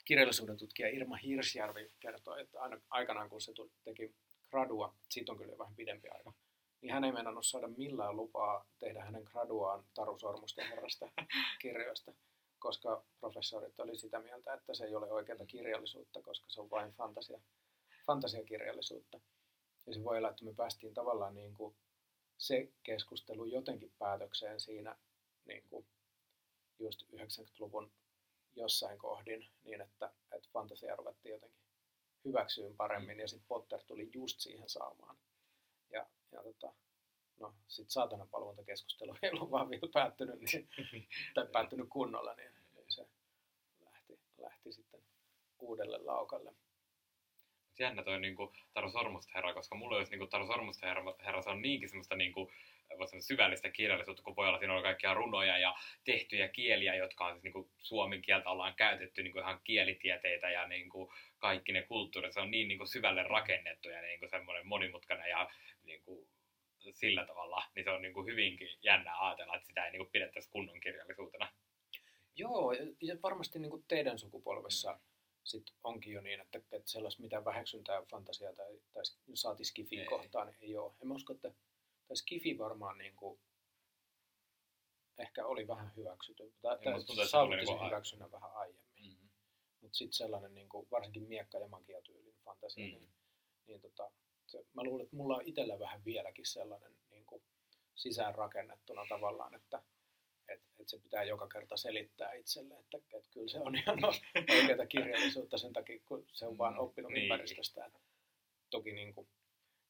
[0.05, 3.53] kirjallisuuden tutkija Irma Hirsjärvi kertoi, että aina aikanaan kun se
[3.85, 4.15] teki
[4.51, 6.33] gradua, siitä on kyllä vähän pidempi aika,
[6.81, 11.09] niin hän ei meinannut saada millään lupaa tehdä hänen graduaan Taru Sormusten herrasta
[11.63, 12.13] kirjoista,
[12.59, 16.93] koska professorit oli sitä mieltä, että se ei ole oikeaa kirjallisuutta, koska se on vain
[16.93, 17.41] fantasia,
[18.07, 19.21] fantasiakirjallisuutta.
[19.87, 21.77] Ja se voi olla, että me päästiin tavallaan niin kuin
[22.39, 24.97] se keskustelu jotenkin päätökseen siinä
[25.45, 25.87] niin kuin
[26.79, 27.93] just 90-luvun
[28.57, 31.63] jossain kohdin niin, että, että fantasia ruvettiin jotenkin
[32.25, 35.17] hyväksyyn paremmin ja sitten Potter tuli just siihen saamaan.
[35.91, 36.73] Ja, ja tota,
[37.41, 40.69] no sitten saatanan palvontakeskustelu ei ollut vaan vielä päättynyt, niin,
[41.35, 43.09] tai päättynyt kunnolla, niin, niin se
[43.85, 45.03] lähti, lähti sitten
[45.59, 46.55] uudelle laukalle.
[47.79, 51.51] Jännä toi niinku Taro Sormusten herra, koska mulla olisi niinku Taro Sormusten herra, herra, se
[51.51, 52.53] on niinkin semmoista niinku,
[52.89, 57.43] sanoa syvällistä kirjallisuutta, kun pojalla siinä oli kaikkia runoja ja tehtyjä kieliä, jotka on siis
[57.43, 62.51] niinku suomen kieltä ollaan käytetty niinku ihan kielitieteitä ja niinku kaikki ne kulttuurit, se on
[62.51, 65.51] niin niinku syvälle rakennettu ja niinku semmoinen monimutkainen ja
[65.85, 66.29] niinku
[66.91, 70.81] sillä tavalla, niin se on niinku hyvinkin jännää ajatella, että sitä ei niinku pidettäisi kunnon
[70.81, 71.53] kirjallisuutena.
[72.35, 75.01] Joo, ja varmasti niin kuin teidän sukupolvessa
[75.45, 79.03] sit onkin jo niin, että, että sellaista mitään väheksyntää fantasiaa tai, tai
[79.35, 80.07] saati skifin Ei.
[80.07, 80.93] kohtaan niin ei ole.
[81.03, 81.53] En mä usko, että
[82.09, 83.41] tai skifi varmaan niin kuin,
[85.19, 86.53] ehkä oli vähän hyväksytty.
[86.63, 88.85] Tai, tai saavutti sen hyväksynnän vähän aiemmin.
[89.01, 89.29] Mm.
[89.81, 92.91] Mutta sitten sellainen niin kuin, varsinkin miekka- ja magiatyylin fantasia, Mm.
[92.93, 93.13] niin,
[93.67, 94.11] niin tota,
[94.47, 97.43] se, mä luulen, että mulla on itsellä vähän vieläkin sellainen niin kuin,
[97.95, 99.83] sisäänrakennettuna tavallaan, että
[100.49, 103.99] et, et se pitää joka kerta selittää itselle, että, että kyllä se on ihan
[104.61, 107.23] oikeaa kirjallisuutta sen takia, kun se on vaan Mm, oppinut niin.
[107.23, 107.93] ympäristöstään.
[108.71, 109.29] Toki niin kuin,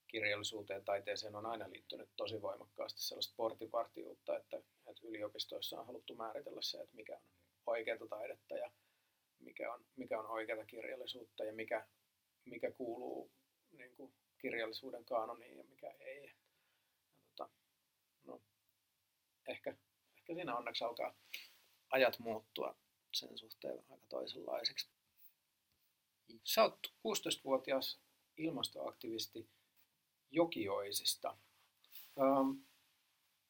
[0.08, 6.14] kirjallisuuteen ja taiteeseen on aina liittynyt tosi voimakkaasti sellaista portinvartijuutta, että, että yliopistoissa on haluttu
[6.14, 7.22] määritellä se, että mikä on
[7.66, 8.70] oikeaa taidetta ja
[9.38, 11.86] mikä on, mikä on oikeaa kirjallisuutta ja mikä,
[12.44, 13.30] mikä kuuluu
[13.70, 16.24] niin kuin, kirjallisuuden kaanoniin ja mikä ei.
[16.24, 16.32] Ja,
[17.36, 17.50] tota,
[18.24, 18.42] no,
[19.48, 19.76] ehkä,
[20.22, 21.14] ehkä siinä onneksi alkaa
[21.90, 22.76] ajat muuttua
[23.12, 24.88] sen suhteen aika toisenlaiseksi.
[26.44, 28.00] Sä oot 16-vuotias
[28.36, 29.48] ilmastoaktivisti
[30.30, 31.36] Jokioisista.
[32.18, 32.50] Ähm,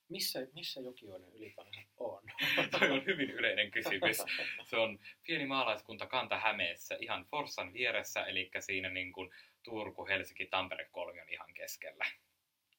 [0.08, 2.22] missä, missä Jokioinen ylipäänsä on?
[2.78, 4.16] Toi on hyvin yleinen kysymys.
[4.64, 9.30] Se on pieni maalaiskunta Kanta-Hämeessä ihan Forssan vieressä, eli siinä niin kuin
[9.62, 12.04] Turku, Helsinki, Tampere kolmion ihan keskellä.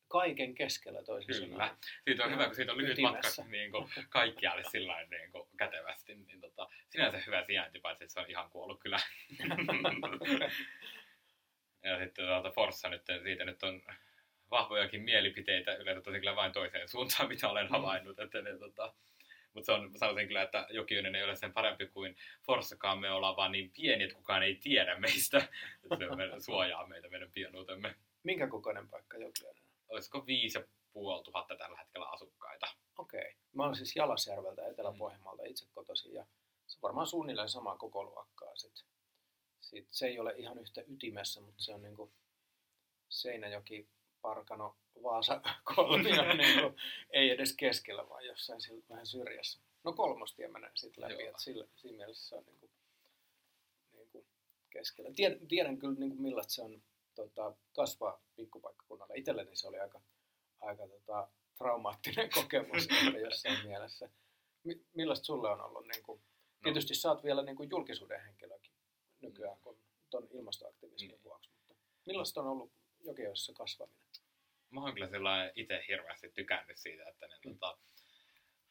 [0.07, 1.47] Kaiken keskellä toisin Kyllä.
[1.57, 1.75] sanoen.
[2.03, 3.41] Siitä on hyvä, kun siitä on lyhyt Ytimessä.
[3.41, 6.15] matka niin kuin kaikkialle sillä niin kuin kätevästi.
[6.15, 8.99] Niin tota, sinänsä hyvä sijainti, paitsi että se on ihan kuollut kyllä.
[11.83, 13.81] ja sitten tuota Forssa nyt, siitä nyt on
[14.51, 17.69] vahvojakin mielipiteitä yleensä tosi kyllä vain toiseen suuntaan, mitä olen Mm.
[17.71, 18.19] havainnut.
[18.19, 18.93] Että ne, tota,
[19.53, 22.99] mutta se on, sanoisin kyllä, että Jokioinen ei ole sen parempi kuin Forssakaan.
[22.99, 25.37] Me ollaan vaan niin pieni, että kukaan ei tiedä meistä.
[25.37, 26.05] Että se
[26.45, 27.95] suojaa meitä meidän pienuutemme.
[28.23, 29.62] Minkä kokoinen paikka Jokioinen?
[29.93, 32.67] Olisiko viisi ja puoli tuhatta tällä hetkellä asukkaita?
[32.97, 33.35] Okei.
[33.51, 36.25] Mä olen siis Jalasjärveltä Etelä-Pohjanmaalta itse kotoisin ja
[36.67, 38.85] se on varmaan suunnilleen samaa koko luokkaa sit.
[39.61, 42.13] Sit se ei ole ihan yhtä ytimessä, mutta se on niinku
[43.09, 43.87] Seinäjoki,
[44.21, 45.41] Parkano, Vaasa
[45.75, 46.75] kolmio, niinku,
[47.09, 49.59] ei edes keskellä, vaan jossain sillä vähän syrjässä.
[49.83, 52.69] No kolmostie menee sitten läpi, että sillä, siinä mielessä se on niinku,
[53.91, 54.25] niinku
[54.69, 55.11] keskellä.
[55.15, 56.83] Tiedän, tiedän kyllä niinku millaista se on
[57.15, 59.13] tota, kasvaa pikkupaikkakunnalla.
[59.17, 60.01] Itselleni se oli aika,
[60.61, 62.87] aika tota, traumaattinen kokemus
[63.23, 64.09] jossain mielessä.
[64.63, 65.87] Mi- millaista sulle on ollut?
[65.87, 66.21] Niin kuin,
[66.53, 66.63] No.
[66.71, 68.71] Tietysti sä oot vielä niin kuin julkisuuden henkilökin
[69.21, 71.23] nykyään kun ton ilmastoaktivismin Niin.
[71.23, 71.49] vuoksi.
[71.67, 74.07] Mutta millaista on ollut Jokioissa kasvaminen?
[74.69, 77.59] mä oon kyllä sellainen itse hirveästi tykännyt siitä, että ne, Mm.
[77.59, 77.77] tota,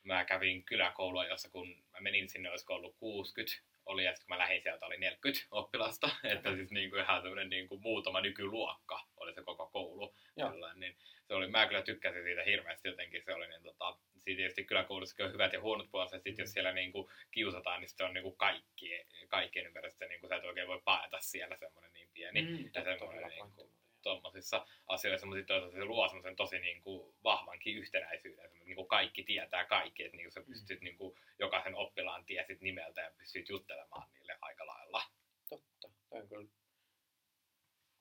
[0.02, 3.52] mä kävin kyläkoulua, jossa kun mä menin sinne, olisiko ollut 60,
[3.86, 7.22] oli, ja sitten kun mä lähdin sieltä, oli 40 oppilasta, että siis niin kuin ihan
[7.22, 10.14] semmoinen niin kuin muutama nykyluokka oli se koko koulu.
[10.34, 14.36] Sellainen, niin se oli, mä kyllä tykkäsin siitä hirveästi jotenkin, se oli niin tota, siinä
[14.36, 17.88] tietysti kyläkoulussakin on hyvät ja huonot puolet, ja sitten jos siellä niin kuin kiusataan, niin
[17.88, 21.56] se on niin kuin kaikki, kaikkien ympäristössä, niin kuin sä et oikein voi paeta siellä
[21.56, 22.42] semmoinen niin pieni.
[22.42, 23.70] Mm, ja semmoinen niin kuin,
[24.02, 28.88] tuommoisissa asioissa, mutta sitten toisaalta se luo semmoisen tosi niin kuin vahvankin yhtenäisyyden, niin kuin
[28.88, 30.46] kaikki tietää kaikki, että niin kuin sä Mm.
[30.46, 35.02] pystyt niin kuin jokaisen oppilaan tiesit nimeltä ja pystyt juttelemaan niille aika lailla.
[35.48, 36.48] Totta, toi on kyllä,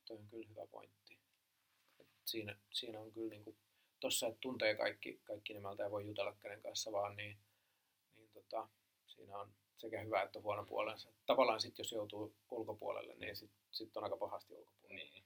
[0.06, 1.18] toi on kyllä hyvä pointti.
[2.00, 3.58] Et siinä, siinä on kyllä niin kuin,
[4.00, 7.38] tossa, että tuntee kaikki, kaikki nimeltä ja voi jutella kenen kanssa vaan, niin,
[8.16, 8.68] niin tota,
[9.08, 11.10] siinä on sekä hyvä että huono puolensa.
[11.26, 14.96] Tavallaan sitten jos joutuu ulkopuolelle, niin sitten sit on aika pahasti ulkopuolella.
[14.96, 15.24] Niin.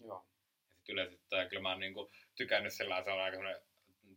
[0.00, 0.26] Joo.
[0.68, 3.38] Ja sitten yleensä kyllä mä oon niin kuin tykännyt sillä se on aika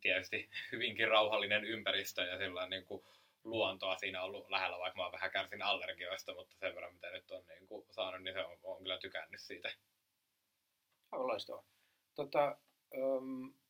[0.01, 3.03] tietysti hyvinkin rauhallinen ympäristö ja sellainen niin kuin
[3.43, 7.45] luontoa siinä ollut lähellä, vaikka mä vähän kärsin allergioista, mutta sen verran mitä nyt on
[7.47, 9.71] niin kuin saanut, niin se on, on kyllä tykännyt siitä.
[11.11, 11.65] Aivan loistavaa.
[12.15, 12.57] Tota,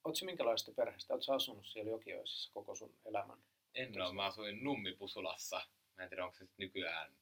[0.04, 1.14] Oletko minkälaista perheestä?
[1.14, 3.38] Oletko asunut siellä Jokioisissa koko sun elämän?
[3.76, 5.62] En ole, mä asuin Nummipusulassa.
[5.98, 7.14] Mä en tiedä, onko se nykyään,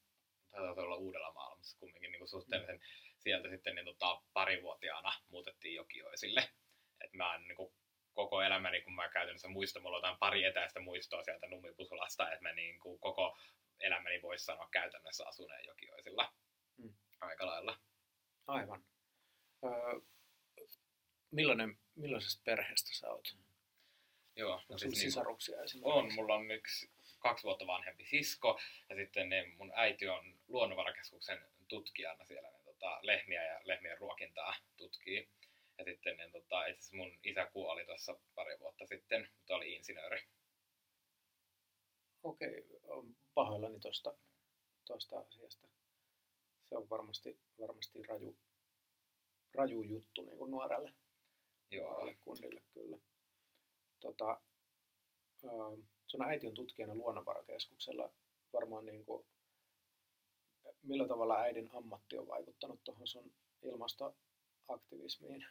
[0.51, 2.79] taitaa olla uudella maailmassa kumminkin niin kuin suhteellisen.
[3.27, 6.49] Sieltä sitten niin, tota, parivuotiaana muutettiin Jokioisille.
[7.01, 7.73] Et mä oon niin kuin,
[8.13, 12.53] koko elämäni, kun mä käytännössä muistan, mulla on pari etäistä muistoa sieltä Nummipusulasta, että mä
[12.53, 13.37] niin kuin, koko
[13.79, 16.33] elämäni voisi sanoa käytännössä asuneen Jokioisilla.
[16.77, 16.93] Mm.
[17.21, 17.79] Aika lailla.
[18.47, 18.83] Aivan.
[19.63, 19.99] Öö,
[21.31, 23.37] millainen, millaisesta perheestä sä oot?
[24.35, 25.99] Joo, no sulla siis, niin, sisaruksia esimerkiksi?
[25.99, 28.59] on, mulla on yksi kaksi vuotta vanhempi sisko,
[28.89, 35.29] ja sitten ne, mun äiti on luonnonvarakeskuksen tutkijana siellä, tota, lehmiä ja lehmien ruokintaa tutkii.
[35.77, 40.21] Ja sitten ne, tota, itse mun isä kuoli tuossa pari vuotta sitten, mutta oli insinööri.
[42.23, 44.17] Okei, on pahoillani tuosta
[44.85, 45.67] tosta asiasta.
[46.69, 48.37] Se on varmasti, varmasti raju,
[49.53, 50.93] raju juttu niin kuin nuorelle,
[51.71, 52.97] Joo, nuorelle kundille kyllä.
[53.99, 54.41] Tota,
[56.07, 58.13] sun äiti on tutkijana luonnonvarakeskuksella.
[58.53, 59.25] Varmaan niin kuin,
[60.83, 63.31] millä tavalla äidin ammatti on vaikuttanut tuohon sun
[63.63, 65.45] ilmastoaktivismiin?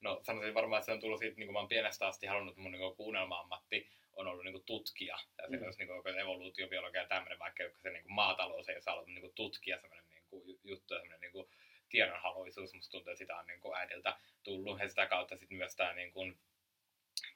[0.00, 2.52] No sanoisin varmaan, että se on tullut siitä, niin kuin mä oon pienestä asti halunnut,
[2.52, 5.18] että mun niin kuunnelma-ammatti on ollut niin kuin tutkija.
[5.38, 5.64] Ja se mm.
[5.64, 9.20] olisi niin kuin evoluutiobiologia ja tämmöinen, vaikka se niin kuin maatalous ei saa olla niin
[9.20, 11.48] kuin tutkija, semmoinen niin kuin juttu ja semmoinen niin kuin
[11.88, 12.74] tiedonhaluisuus.
[12.74, 14.80] Musta tuntuu, että sitä on niin kuin äidiltä tullut.
[14.80, 16.38] Ja sitä kautta sitten myös tämä niin kuin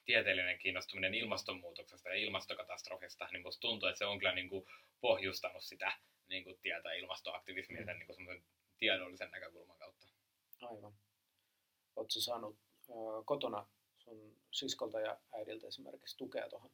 [0.05, 4.65] tieteellinen kiinnostuminen ilmastonmuutoksesta ja ilmastokatastrofista, niin musta tuntuu, että se on kyllä niin kuin
[5.01, 5.93] pohjustanut sitä
[6.33, 7.87] niin kuin tietä ilmastoaktivismia mm.
[7.87, 8.45] niin kuin
[8.77, 10.07] tiedollisen näkökulman kautta.
[10.61, 10.93] Aivan.
[11.95, 12.57] Oletko saanut
[12.89, 13.67] äh, kotona
[13.97, 16.71] sun siskolta ja äidiltä esimerkiksi tukea tuohon?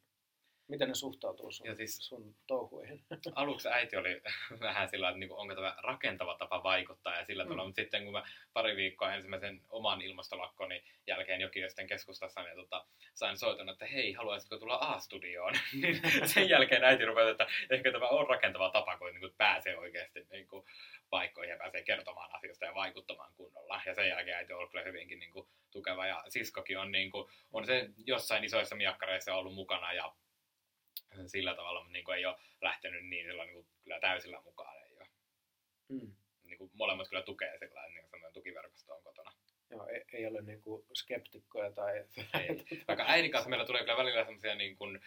[0.70, 3.04] Miten ne suhtautuu sun, ja siis, sun touhuihin?
[3.34, 4.22] Aluksi äiti oli
[4.60, 7.48] vähän sillä että niin onko tämä rakentava tapa vaikuttaa ja sillä mm.
[7.48, 12.86] tavalla, mutta sitten kun mä pari viikkoa ensimmäisen oman ilmastolakkoni jälkeen Jokioisten keskustassa, niin tota,
[13.14, 15.52] sain soiton, että hei, haluaisitko tulla A-studioon?
[15.82, 19.78] niin sen jälkeen äiti rupesi, että ehkä tämä on rakentava tapa, kun niin kuin pääsee
[19.78, 20.64] oikeasti niin kuin,
[21.10, 23.80] paikkoihin ja pääsee kertomaan asioista ja vaikuttamaan kunnolla.
[23.86, 27.10] Ja sen jälkeen äiti on ollut kyllä hyvinkin niin kuin, tukeva ja siskokin on, niin
[27.10, 30.14] kuin, on se jossain isoissa miakkareissa ollut mukana ja
[31.26, 34.76] sillä tavalla niin kuin, ei ole lähtenyt niin, sillä, niin kuin, kyllä täysillä mukaan.
[34.76, 35.08] Ei ole.
[35.88, 36.12] Mm.
[36.44, 39.32] Niin kuin, molemmat kyllä tukee sillä niin kuin tukiverkosto on kotona.
[39.70, 41.96] Joo, ei, ei ole niin kuin skeptikkoja tai...
[42.40, 42.48] Ei.
[42.88, 45.00] Vaikka äidin kanssa meillä tulee kyllä välillä sellaisia niin kuin,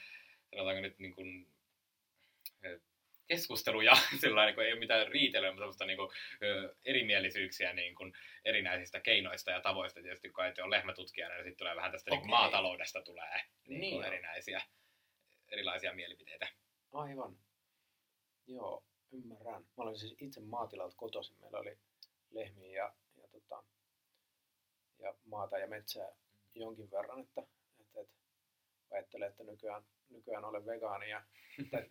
[0.52, 1.48] sanotaanko nyt niin kuin,
[3.28, 6.10] keskusteluja, sillä niin kuin, ei ole mitään riitelyä, mutta sellaista niin kuin,
[6.86, 8.14] erimielisyyksiä niin kuin,
[8.46, 10.02] erinäisistä keinoista ja tavoista.
[10.02, 12.16] Tietysti kun äiti on lehmätutkijana, niin sitten tulee vähän tästä okay.
[12.18, 14.62] niin kuin, maataloudesta tulee niin niin kuin, erinäisiä
[15.54, 16.48] erilaisia mielipiteitä.
[16.92, 17.38] Aivan.
[18.48, 19.62] Joo, ymmärrän.
[19.62, 21.38] Mä olin siis itse maatilalta kotoisin.
[21.40, 21.78] Meillä oli
[22.32, 23.64] lehmiä ja, ja, tota,
[25.00, 26.16] ja maata ja metsää
[26.56, 27.42] jonkin verran, että,
[27.80, 28.16] että, että
[28.92, 31.24] ajattelen, että nykyään, nykyään olen vegaani ja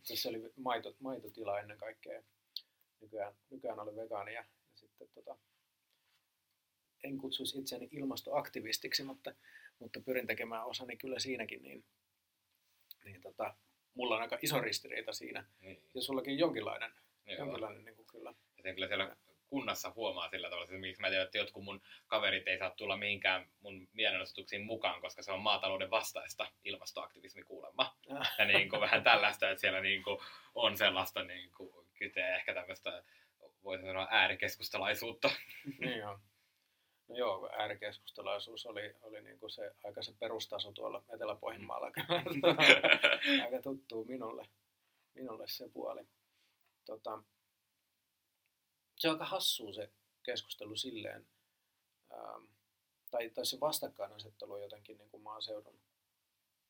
[0.02, 2.22] se oli maito, maitotila ennen kaikkea.
[3.00, 5.36] Nykyään, nykyään olen vegaani ja, ja sitten tota,
[7.04, 9.34] en kutsuisi itseäni ilmastoaktivistiksi, mutta,
[9.78, 11.84] mutta pyrin tekemään osani kyllä siinäkin niin,
[13.04, 13.54] niin tota,
[13.94, 15.44] mulla on aika iso ristiriita siinä.
[15.60, 15.82] Niin.
[15.94, 16.92] Ja sullakin jonkinlainen,
[17.26, 17.38] Joo.
[17.38, 18.34] jonkinlainen niin kuin kyllä.
[18.64, 19.16] Ja kyllä siellä
[19.52, 22.96] kunnassa huomaa sillä tavalla, että miksi mä tiedän, että jotkut mun kaverit ei saa tulla
[22.96, 27.96] mihinkään mun mielenosoituksiin mukaan, koska se on maatalouden vastaista ilmastoaktivismi kuulemma.
[28.10, 28.34] Ah.
[28.38, 30.18] Ja niin kuin vähän tällaista, että siellä niin kuin
[30.54, 33.02] on sellaista niin kuin kytee ehkä tämmöistä,
[33.64, 35.30] voisi sanoa äärikeskustalaisuutta.
[35.78, 36.18] Niin joo.
[37.08, 41.86] No joo, äärikeskustelaisuus oli, oli niin kuin se aika se perustaso tuolla Etelä-Pohjanmaalla.
[43.44, 44.48] aika tuttuu minulle,
[45.14, 46.06] minulle se puoli.
[46.84, 47.22] Tota,
[48.98, 51.26] se on aika hassua se keskustelu silleen,
[52.12, 52.44] ähm,
[53.10, 55.80] tai, tai se vastakkainasettelu jotenkin niin kuin maaseudun,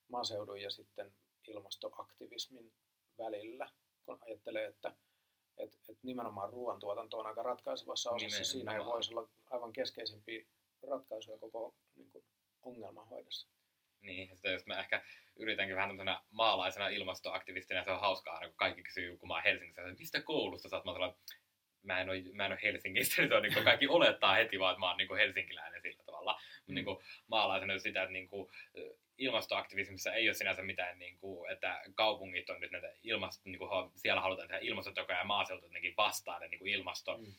[0.09, 1.15] maaseudun ja sitten
[1.49, 2.73] ilmastoaktivismin
[3.19, 3.71] välillä,
[4.05, 4.97] kun ajattelee, että
[5.59, 8.27] et, et nimenomaan ruoantuotanto on aika ratkaisevassa osassa.
[8.27, 8.45] Nimenomaan.
[8.45, 10.47] Siinä ei voisi olla aivan keskeisimpiä
[10.91, 12.25] ratkaisuja koko niin kuin,
[12.63, 13.49] ongelman hoidossa.
[14.01, 15.03] Niin, ja jos mä ehkä
[15.37, 19.83] yritänkin vähän tämmöisenä maalaisena ilmastoaktivistina, se on hauskaa kun kaikki kysyy, kun mä oon Helsingissä,
[19.83, 20.85] että mistä koulusta sä oot?
[20.85, 21.15] Mä sanon,
[21.83, 24.73] mä en ole, mä en ole Helsingistä, niin, on, niin kuin kaikki olettaa heti vaan,
[24.73, 26.41] että mä oon niin kuin helsinkiläinen sillä tavalla.
[26.67, 26.75] Mm.
[26.75, 28.51] Niin kuin maalaisena sitä, että niin kuin,
[29.19, 33.91] ilmastoaktivismissa ei ole sinänsä mitään, niin kuin, että kaupungit on nyt näitä ilmasto, niin kuin,
[33.97, 37.35] siellä halutaan tehdä ilmastotokoja ja maaseutu jotenkin vastaan niin kuin ilmasto, mm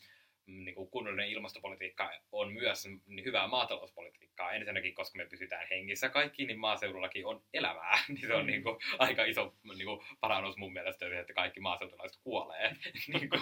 [0.48, 2.88] niin kuin kunnollinen ilmastopolitiikka on myös
[3.24, 4.52] hyvää maatalouspolitiikkaa.
[4.52, 8.00] Ensinnäkin, koska me pysytään hengissä kaikki, niin maaseudullakin on elävää.
[8.08, 8.48] niin se on mm.
[8.48, 12.76] niin kuin, aika iso niin kuin, parannus mun mielestä, että kaikki maaseutulaiset kuolee
[13.14, 13.42] niin kuin,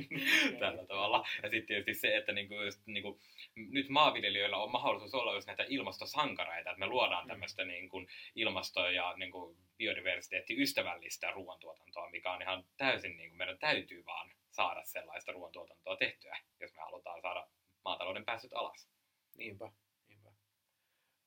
[0.60, 1.26] tällä tavalla.
[1.42, 3.20] Ja sitten tietysti se, että niin kuin, just, niin kuin,
[3.54, 7.28] nyt maanviljelijöillä on mahdollisuus olla just näitä ilmastosankareita, että me luodaan mm.
[7.28, 13.38] tämmöistä niin kuin, ilmasto- ja niin kuin, biodiversiteettiystävällistä ruoantuotantoa, mikä on ihan täysin, niin kuin,
[13.38, 17.48] meidän täytyy vaan saada sellaista ruoantuotantoa tehtyä, jos me halutaan saada
[17.84, 18.88] maatalouden päästöt alas.
[19.36, 19.72] Niinpä,
[20.08, 20.30] niinpä.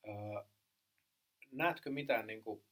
[0.07, 0.43] Öö,
[1.51, 2.65] näetkö mitään niin kuin,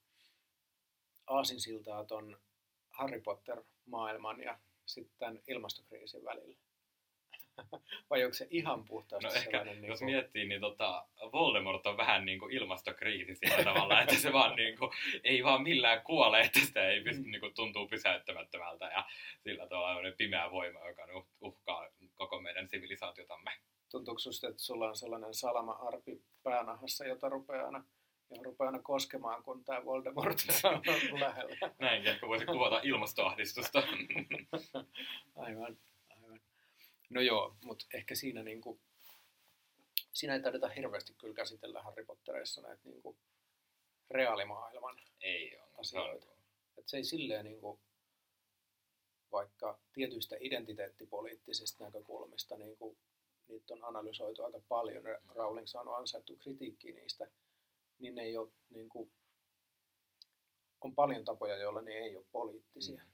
[1.28, 2.42] aasinsiltaa tuon
[2.90, 6.58] Harry Potter-maailman ja sitten ilmastokriisin välillä?
[8.10, 10.12] Vai onko se ihan puhtaasti no ehkä, niin jos kuin...
[10.12, 14.78] miettii, niin tota, Voldemort on vähän niin kuin ilmastokriisi sillä tavalla, että se vaan niin
[14.78, 14.92] kuin,
[15.24, 17.32] ei vaan millään kuole, että sitä ei pysty, mm.
[17.32, 19.06] niin kuin, tuntuu pysäyttämättömältä ja
[19.44, 21.08] sillä tavalla on pimeä voima, joka
[21.42, 23.52] uhkaa koko meidän sivilisaatiotamme.
[23.92, 27.84] Tuntuuko sinusta, että sulla on sellainen salama-arpi päänahassa, jota rupeaa aina
[28.36, 30.38] ja rupeaa aina koskemaan, kun tämä Voldemort
[31.12, 31.72] on lähellä.
[31.80, 33.84] Näin ehkä voisi kuvata ilmastoahdistusta.
[35.36, 35.78] Aivan.
[37.14, 38.82] No joo, mutta ehkä siinä, niin kuin,
[40.14, 43.18] siinä ei taideta hirveästi kyllä käsitellä Harry Pottereissa näitä niin kuin,
[44.10, 45.70] reaalimaailman Ei ole.
[45.70, 46.28] Se asioita.
[46.28, 46.38] on,
[46.78, 47.80] Et se ei silleen niin kuin,
[49.32, 52.98] vaikka tietyistä identiteettipoliittisista näkökulmista niin kuin,
[53.48, 57.28] niitä on analysoitu aika paljon, ja Rowling saanut ansaittu kritiikkiä niistä,
[58.00, 59.12] niin ne ei ole, niin kuin,
[60.82, 63.12] on paljon tapoja, joilla ne ei ole poliittisia, Mm.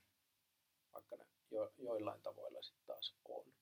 [0.94, 3.59] vaikka ne jo, joillain tavoilla sitten taas on.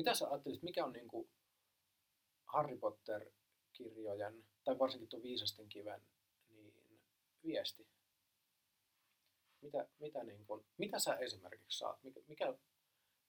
[0.00, 1.30] Mitä sä ajattelit, mikä on niin kuin
[2.46, 6.02] Harry Potter-kirjojen, tai varsinkin tuon Viisasten kiven,
[6.48, 6.74] niin
[7.44, 7.86] viesti?
[9.60, 12.02] Mitä, mitä, niin kun, mitä sä esimerkiksi saat?
[12.02, 12.54] Mikä, mikä,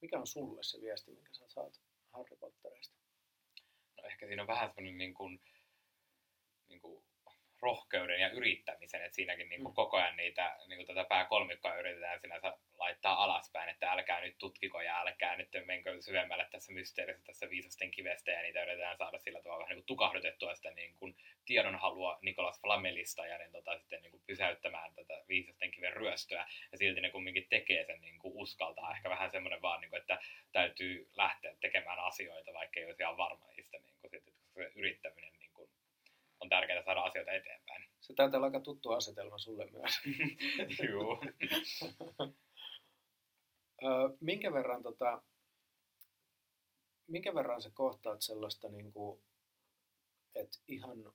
[0.02, 2.98] mikä on sulle se viesti, minkä sä saat Harry Potterista?
[3.98, 5.42] no ehkä siinä on vähän semmoinen niin kuin,
[6.68, 7.06] niin kuin
[7.62, 9.76] rohkeuden ja yrittämisen, että siinäkin niin kuin Mm.
[9.76, 14.82] koko ajan niitä, niin kuin tätä pääkolmikkoa yritetään sinänsä laittaa alaspäin, että älkää nyt tutkiko
[14.82, 19.42] ja älkää nyt menkö syvemmälle tässä mysteerissä, tässä viisasten kivestä ja niitä yritetään saada sillä
[19.42, 24.02] tavalla vähän niin kuin tukahdutettua sitä niin kuin tiedonhalua Nikolas Flamelista ja niin tota, sitten
[24.02, 28.34] niin kuin pysäyttämään tätä viisasten kiven ryöstöä ja silti ne kumminkin tekee sen niin kuin
[28.36, 28.92] uskaltaa.
[28.92, 30.20] Ehkä vähän semmoinen vaan, niin kuin, että
[30.52, 35.34] täytyy lähteä tekemään asioita, vaikka ei olisi ihan varma niistä, niin kuin, koska se yrittäminen
[35.40, 35.51] niin
[36.42, 37.90] on tärkeää saada asioita eteenpäin.
[38.02, 39.94] Se taitaa olla aika tuttu asetelma sulle myös.
[40.90, 41.24] Joo.
[44.20, 45.22] Minkä verran tota,
[47.08, 49.24] minkä verran sä kohtaat sellaista, niin kuin,
[50.36, 51.14] että ihan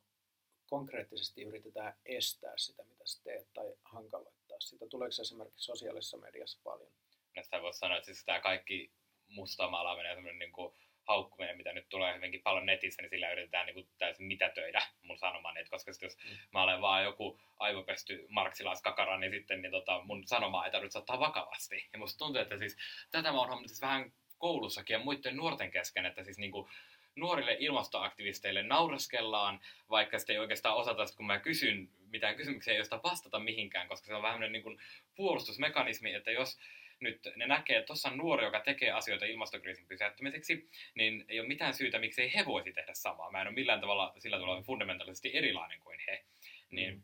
[0.67, 4.87] konkreettisesti yritetään estää sitä, mitä sä teet, tai hankaloittaa sitä?
[4.89, 6.93] Tuleeko se esimerkiksi sosiaalisessa mediassa paljon?
[7.37, 8.93] Näistä voisi sanoa, että siis tämä kaikki
[9.29, 10.75] mustamaalaaminen ja semmoinen niin kuin
[11.07, 15.19] haukkuminen, mitä nyt tulee hyvinkin paljon netissä, niin sillä yritetään niin kuin täysin mitätöidä mun
[15.19, 15.61] sanomani.
[15.61, 16.37] Et koska sit jos Mm.
[16.53, 21.21] mä olen vaan joku aivopesty marksilaiskakara, niin sitten niin tota, mun sanomaa ei tarvitse ottaa
[21.21, 21.89] vakavasti.
[21.93, 22.77] Ja musta tuntuu, että siis
[23.11, 26.69] tätä mä oon huomannut siis vähän koulussakin ja muiden nuorten kesken, että siis niin kuin
[27.17, 33.01] nuorille ilmastoaktivisteille nauraskellaan, vaikka sitten ei oikeastaan osata, kun mä kysyn mitään kysymyksiä, ei osata
[33.03, 34.79] vastata mihinkään, koska se on vähän niin kuin
[35.15, 36.59] puolustusmekanismi, että jos
[37.01, 41.49] nyt ne näkee, että tuossa on nuori, joka tekee asioita ilmastokriisin pysäyttämiseksi, niin ei ole
[41.49, 43.31] mitään syytä, miksei he voisi tehdä samaa.
[43.31, 46.25] Mä en ole millään tavalla sillä tavalla fundamentaalisesti erilainen kuin he,
[46.71, 47.03] niin, Mm.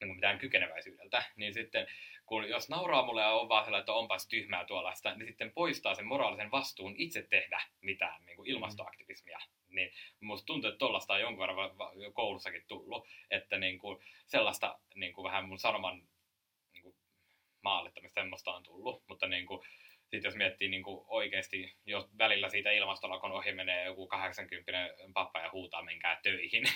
[0.00, 1.24] niin kuin mitään kykeneväisyydeltä.
[1.36, 1.86] Niin sitten,
[2.26, 5.94] kun jos nauraa mulle ja on vaan sellainen, että onpas tyhmää tuollaista, niin sitten poistaa
[5.94, 9.38] sen moraalisen vastuun itse tehdä mitään niin kuin ilmastoaktivismia.
[9.68, 11.70] Niin musta tuntuu, että tollaista on jonkun verran
[12.12, 16.02] koulussakin tullut, että niin kuin sellaista niin kuin vähän mun sanoman
[17.62, 19.60] maalittamista semmoista on tullut, mutta niin kuin,
[20.06, 24.72] sit jos miettii niin kuin oikeasti, jos välillä siitä ilmastolakon ohi menee joku 80
[25.14, 26.62] pappa ja huutaa menkää töihin,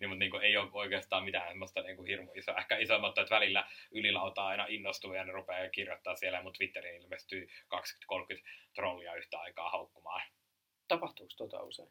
[0.00, 2.58] niin, mutta niin kuin, ei ole oikeastaan mitään semmoista niin kuin hirmu isoa.
[2.58, 7.02] Ehkä isoimmat, että välillä ylilautaa aina innostuu ja ne rupeaa kirjoittaa siellä ja mut Twitteriin
[7.02, 7.48] ilmestyy 20-30
[8.74, 10.22] trollia yhtä aikaa haukkumaan.
[10.88, 11.88] Tapahtuuko tota usein?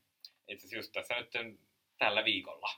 [0.47, 1.59] Itse asiassa just tässä nyt
[1.97, 2.69] tällä viikolla,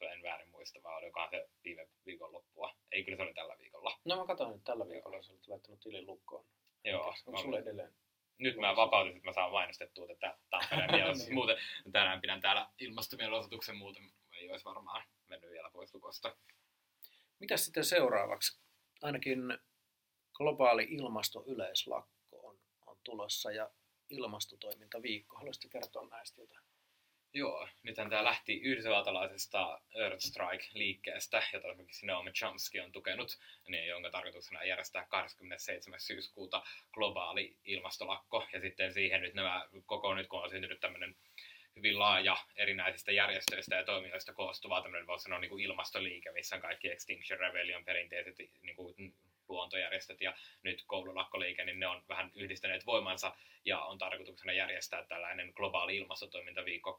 [0.00, 2.74] jos en väärin muista, vai olikohan se viime viikon loppua.
[2.92, 3.98] Ei, kyllä se oli tällä viikolla.
[4.04, 6.46] No mä katsoin, että tällä viikolla sä olet laittanut tilin lukkoon.
[6.84, 7.14] Joo.
[7.26, 7.94] Onko sulle edelleen?
[8.38, 11.24] Nyt mä vapautin, että mä saan mainostettua tätä Tampereen mielessä.
[11.24, 11.34] Niin.
[11.34, 11.56] Muuten
[11.92, 16.36] tänään pidän täällä ilmastomielenosoituksen, muuten ei olisi varmaan mennyt vielä pois lukosta.
[17.38, 18.60] Mitäs sitten seuraavaksi?
[19.02, 19.58] Ainakin
[20.32, 23.70] globaali ilmastoyleislakko on, on tulossa ja
[24.10, 25.36] ilmastotoimintaviikko.
[25.36, 26.64] Haluaisitko kertoa näistä jotain?
[27.36, 34.10] Joo, nythän tämä lähti yhdysvaltalaisesta Earth Strike-liikkeestä, jota esimerkiksi Naomi Chomsky on tukenut, niin jonka
[34.10, 36.00] tarkoituksena on järjestää 27.
[36.00, 36.62] syyskuuta
[36.92, 38.46] globaali ilmastolakko.
[38.52, 41.16] Ja sitten siihen nyt nämä koko nyt, kun on syntynyt tämmöinen
[41.76, 46.62] hyvin laaja erinäisistä järjestöistä ja toimijoista koostuva tämmöinen, voisi sanoa, niin kuin ilmastoliike, missä on
[46.62, 49.14] kaikki Extinction Rebellion perinteiset niin kuin
[49.48, 55.52] luontojärjestöt ja nyt koululakkoliike, niin ne on vähän yhdistäneet voimansa ja on tarkoituksena järjestää tällainen
[55.56, 56.96] globaali ilmastotoimintaviikko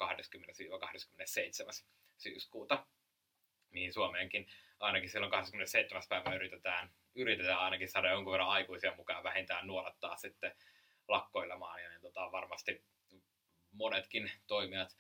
[1.81, 1.85] 20-27.
[2.17, 2.85] syyskuuta,
[3.69, 4.47] mihin Suomeenkin
[4.79, 6.03] ainakin silloin 27.
[6.09, 10.55] päivä yritetään, yritetään ainakin saada jonkun verran aikuisia mukaan, vähintään nuoret taas sitten
[11.07, 12.83] lakkoilemaan ja niin tota, varmasti
[13.71, 14.97] monetkin toimijat,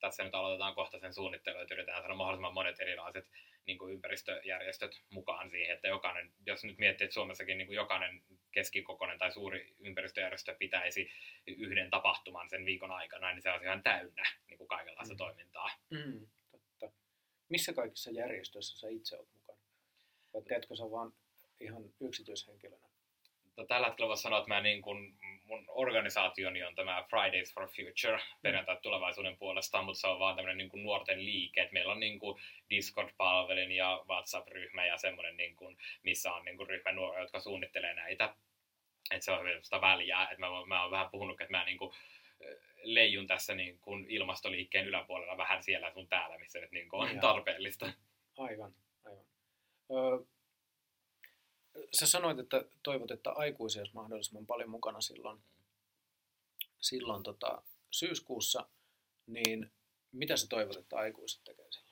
[0.00, 3.30] tässä nyt aloitetaan kohta sen suunnittelu, että yritetään saada mahdollisimman monet erilaiset
[3.66, 8.22] niin kuin ympäristöjärjestöt mukaan siihen, että jokainen, jos nyt miettii, että Suomessakin niin kuin jokainen
[8.52, 11.10] keskikokoinen tai suuri ympäristöjärjestö pitäisi
[11.46, 15.18] yhden tapahtuman sen viikon aikana, niin se on ihan täynnä niin kuin kaikenlaista Mm.
[15.18, 15.70] toimintaa.
[15.90, 16.90] Mm, totta.
[17.48, 19.58] Missä kaikissa järjestöissä sä itse olet mukana?
[20.34, 21.12] Vai teetkö sä vaan
[21.60, 22.89] ihan yksityishenkilönä?
[23.68, 28.20] Tällä hetkellä voisi sanoa, että mä niin kuin, mun organisaationi on tämä Fridays for Future,
[28.42, 31.62] perjantai tulevaisuuden puolesta, mutta se on vaan tämmöinen niin nuorten liike.
[31.62, 32.40] Et meillä on niin kuin
[32.70, 37.94] Discord-palvelin ja WhatsApp-ryhmä ja semmoinen, niin kuin, missä on niin kuin ryhmä nuoria, jotka suunnittelee
[37.94, 38.34] näitä.
[39.10, 40.28] Että se on hyvin sitä väliä.
[40.32, 41.92] Et mä, mä oon vähän puhunut, että mä niin kuin,
[42.82, 47.20] leijun tässä niin kuin ilmastoliikkeen yläpuolella vähän siellä sun täällä, missä nyt niin kuin on
[47.20, 47.92] tarpeellista.
[48.38, 48.74] Aivan,
[49.04, 49.24] aivan.
[49.90, 50.18] Öö,
[51.92, 55.42] sä sanoit, että toivot, että aikuisia olisi mahdollisimman paljon mukana silloin,
[56.80, 58.68] silloin tota, syyskuussa,
[59.26, 59.72] niin
[60.12, 61.90] mitä sä toivot, että aikuiset tekee silloin?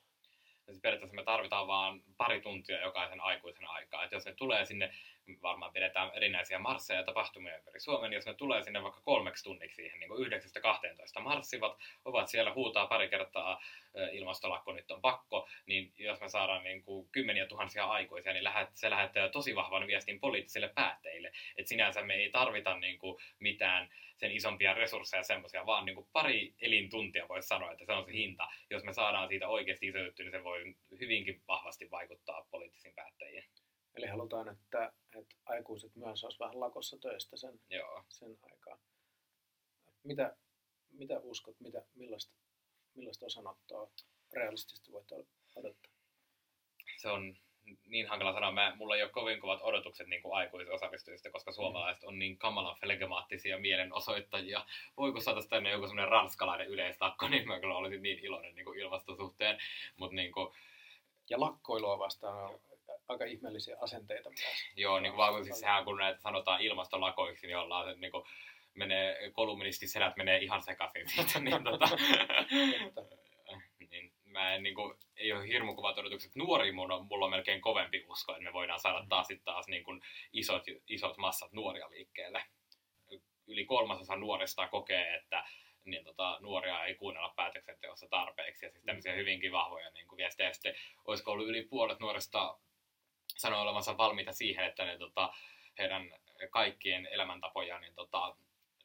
[0.69, 4.05] siis periaatteessa me tarvitaan vaan pari tuntia jokaisen aikuisen aikaa.
[4.05, 4.95] Et jos ne tulee sinne,
[5.43, 9.77] varmaan pidetään erinäisiä marsseja ja tapahtumia ympäri Suomen, jos ne tulee sinne vaikka kolmeksi tunniksi
[9.77, 10.33] siihen, niin kuin
[11.19, 13.63] 9-12 marssivat, ovat siellä, huutaa pari kertaa
[14.13, 18.91] ilmastolakko nyt on pakko, niin jos me saadaan niin kuin kymmeniä tuhansia aikuisia, niin se
[18.91, 21.33] lähettää tosi vahvan viestin poliittisille päättäjille.
[21.57, 26.09] Että sinänsä me ei tarvita niin kuin mitään sen isompia resursseja semmoisia, vaan niin kuin
[26.13, 28.49] pari elintuntia voisi sanoa, että se on se hinta.
[28.71, 33.45] Jos me saadaan siitä oikeasti iso juttu, niin se voi hyvinkin vahvasti vaikuttaa poliittisiin päättäjiin.
[33.99, 38.05] Eli halutaan, että, että aikuiset myös olisivat vähän lakossa töistä sen, Joo.
[38.09, 38.79] sen aikaa.
[40.03, 40.37] Mitä,
[40.91, 42.35] mitä uskot, mitä, millaista,
[42.95, 43.91] millaista osanottoa
[44.33, 45.13] realistisesti voit
[45.57, 45.93] odottaa?
[46.97, 47.37] Se on
[47.85, 48.53] niin hankala sanoa.
[48.53, 53.59] Mä, mulla ei ole kovin kovat odotukset niin aikuisosallistujista, koska suomalaiset on niin kamalan flegmaattisia
[53.59, 54.67] mielenosoittajia.
[54.97, 59.59] Voiko saada tänne joku semmoinen ranskalainen yleislakko, niin mä kyllä olisin niin iloinen niin ilmastosuhteen.
[59.97, 60.55] Mut, niin kuin...
[61.31, 62.61] Ja lakkoilua vastaan
[63.09, 64.73] aika ihmeellisiä asenteita myös.
[64.77, 68.25] Joo, niin kuin vaan siis sehän kun näitä sanotaan ilmastolakoiksi, niin ollaan se, niin kuin,
[68.75, 71.41] menee, kolumnistisedät menee ihan sekaisin siitä.
[71.51, 71.89] niin, tota,
[73.91, 76.37] niin, mä en, niin kuin, ei ole hirmu kovat odotukset.
[76.37, 79.69] Nuori mun on, mulla on melkein kovempi usko, että me voidaan saada taas, sit taas
[79.69, 80.01] niin kuin
[80.33, 82.43] isot, isot massat nuoria liikkeelle.
[83.47, 85.45] Yli kolmasosa nuorista kokee, että
[85.85, 88.67] niin tota, nuoria ei kuunnella päätöksenteossa tarpeeksi.
[88.67, 90.53] Ja siis tämmöisiä hyvinkin vahvoja niin kuin viestejä.
[90.53, 92.59] Sitten olisiko ollut yli puolet nuorista
[93.37, 95.33] sanoi olevansa valmiita siihen, että ne, tota,
[95.79, 96.11] heidän
[96.51, 98.37] kaikkien elämäntapoja niin, tota,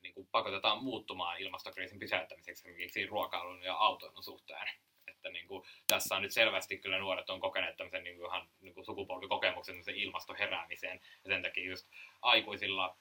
[0.01, 4.69] niin kuin pakotetaan muuttumaan ilmastokriisin pysäyttämiseksi esimerkiksi ruokailun ja autoilun suhteen.
[5.07, 8.49] Että niin kuin, tässä on nyt selvästi kyllä nuoret on kokeneet tämmöisen niin kuin, ihan
[8.61, 11.01] niin kuin sukupolvikokemuksen ilmastoheräämiseen.
[11.23, 11.87] Ja sen takia just
[12.21, 12.97] aikuisilla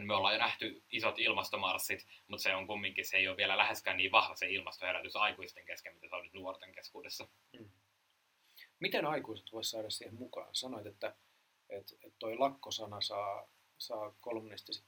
[0.00, 3.96] me ollaan jo nähty isot ilmastomarssit, mutta se on kumminkin, se ei ole vielä läheskään
[3.96, 7.28] niin vahva se ilmastoherätys aikuisten kesken, mitä se on nyt nuorten keskuudessa.
[7.52, 7.70] Mm.
[8.80, 10.54] Miten aikuiset voisivat saada siihen mukaan?
[10.54, 11.16] Sanoit, että,
[11.68, 13.48] että, että toi lakkosana saa,
[13.78, 14.84] saa kolumnistis,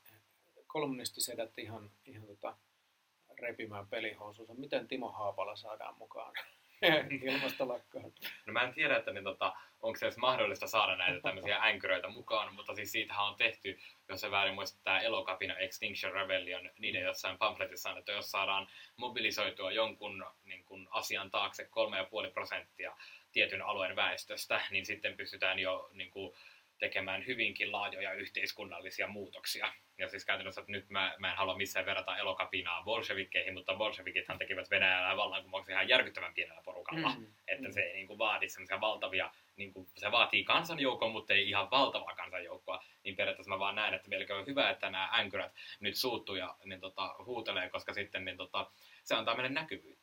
[0.66, 2.56] kolumnistisedät ihan, ihan tota,
[3.38, 4.54] repimään pelihousunsa.
[4.54, 6.34] Miten Timo Haapala saadaan mukaan
[7.22, 8.12] ilmastolakkoon?
[8.46, 12.08] No mä en tiedä, että niin, tota, onko se edes mahdollista saada näitä tämmöisiä änkyröitä
[12.08, 17.02] mukaan, mutta siis siitähän on tehty, jos se väärin muista, tämä Elokapina Extinction Rebellion, niiden
[17.02, 21.62] jossain pamfletissa on, että jos saadaan mobilisoitua jonkun niin kun, asian taakse
[22.26, 22.96] 3,5 prosenttia
[23.32, 26.34] tietyn alueen väestöstä, niin sitten pystytään jo niin kuin,
[26.78, 29.72] tekemään hyvinkin laajoja yhteiskunnallisia muutoksia.
[29.98, 34.38] Ja siis käytännössä, että nyt mä, mä en halua missään verrata elokapinaa bolshevikkeihin, mutta bolshevikithan
[34.38, 37.08] tekivät Venäjällä vallankumouksen ihan järkyttävän pienellä porukalla.
[37.08, 37.72] Mm, että mm.
[37.72, 41.70] se ei niin kuin, vaadi semmoisia valtavia, niin kuin, se vaatii kansanjoukkoa, mutta ei ihan
[41.70, 42.84] valtavaa kansanjoukkoa.
[43.04, 46.56] Niin periaatteessa mä vaan näen, että vieläkö on hyvä, että nämä änkyrät nyt suuttuu ja
[46.64, 48.70] niin, tota, huutelee, koska sitten niin, tota,
[49.04, 49.97] se antaa meille näkyvyyttä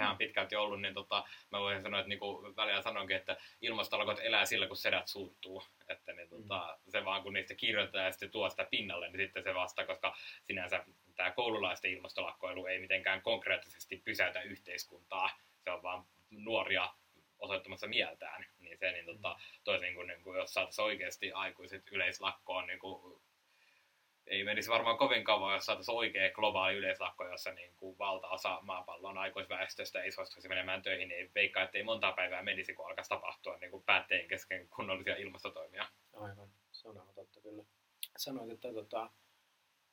[0.00, 4.20] sehän on pitkälti ollut, niin tota, mä voin sanoa, että niinku välillä sanonkin, että ilmastolakot
[4.22, 5.62] elää sillä, kun sedät suuttuu.
[5.88, 6.90] Että niin, tota, mm.
[6.90, 10.16] se vaan kun niistä kirjoitetaan ja sitten tuo sitä pinnalle, niin sitten se vasta, koska
[10.42, 10.84] sinänsä
[11.16, 15.30] tämä koululaisten ilmastolakkoilu ei mitenkään konkreettisesti pysäytä yhteiskuntaa.
[15.64, 16.88] Se on vaan nuoria
[17.38, 22.66] osoittamassa mieltään, niin se niin, tota, toisin kuin, niin kuin jos saataisiin oikeasti aikuiset yleislakkoon
[22.66, 23.22] niin kuin
[24.30, 29.18] ei menisi varmaan kovin kauan, jos saataisiin oikea globaali yleislakko, jossa niin kuin valtaosa maapallon
[29.18, 33.08] aikuisväestöstä ei suostuisi menemään töihin, niin ei veikkaa, että ei monta päivää menisi, kun alkaisi
[33.08, 35.86] tapahtua niin kuin päätteen kesken kunnollisia ilmastotoimia.
[36.14, 37.62] Aivan, se on aivan totta kyllä.
[38.16, 39.10] Sanoit, että tota,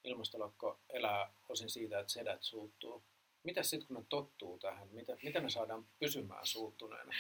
[0.03, 3.03] ilmastolakko elää osin siitä, että sedät suuttuu.
[3.43, 4.87] Mitä sitten, kun ne tottuu tähän?
[4.91, 7.11] Mitä, mitä ne saadaan pysymään suuttuneena?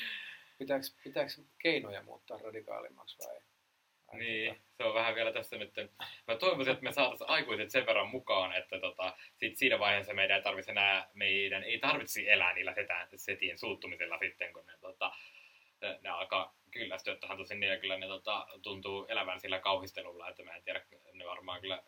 [0.57, 3.41] Pitääkö, pitääkö keinoja muuttaa radikaalimmaksi vai?
[4.13, 5.73] Niin, se on vähän vielä tässä nyt.
[6.27, 10.37] Mä toivoisin, että me saataisiin aikuiset sen verran mukaan, että tota, sit siinä vaiheessa meidän
[10.37, 15.11] ei tarvitse enää, meidän ei tarvitse elää niillä setään, setien suuttumisella sitten, kun ne, tota,
[16.01, 20.43] ne alkaa kyllästyä tähän tosin niin, ja kyllä ne tota, tuntuu elävän sillä kauhistelulla, että
[20.43, 21.83] mä en tiedä, ne varmaan kyllä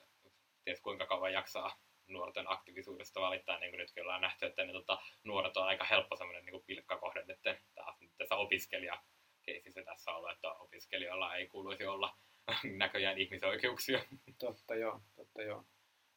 [0.65, 4.97] ties kuinka kauan jaksaa nuorten aktiivisuudesta valittaa, niin kuin nytkin ollaan nähty, että ne tota,
[5.23, 9.01] nuoret on aika helppo semmoinen niin pilkkakohde, että taas tässä opiskelija
[9.41, 12.17] keisi se tässä ollut, että opiskelijoilla ei kuuluisi olla
[12.77, 14.05] näköjään ihmisoikeuksia.
[14.37, 15.65] Totta joo, totta joo.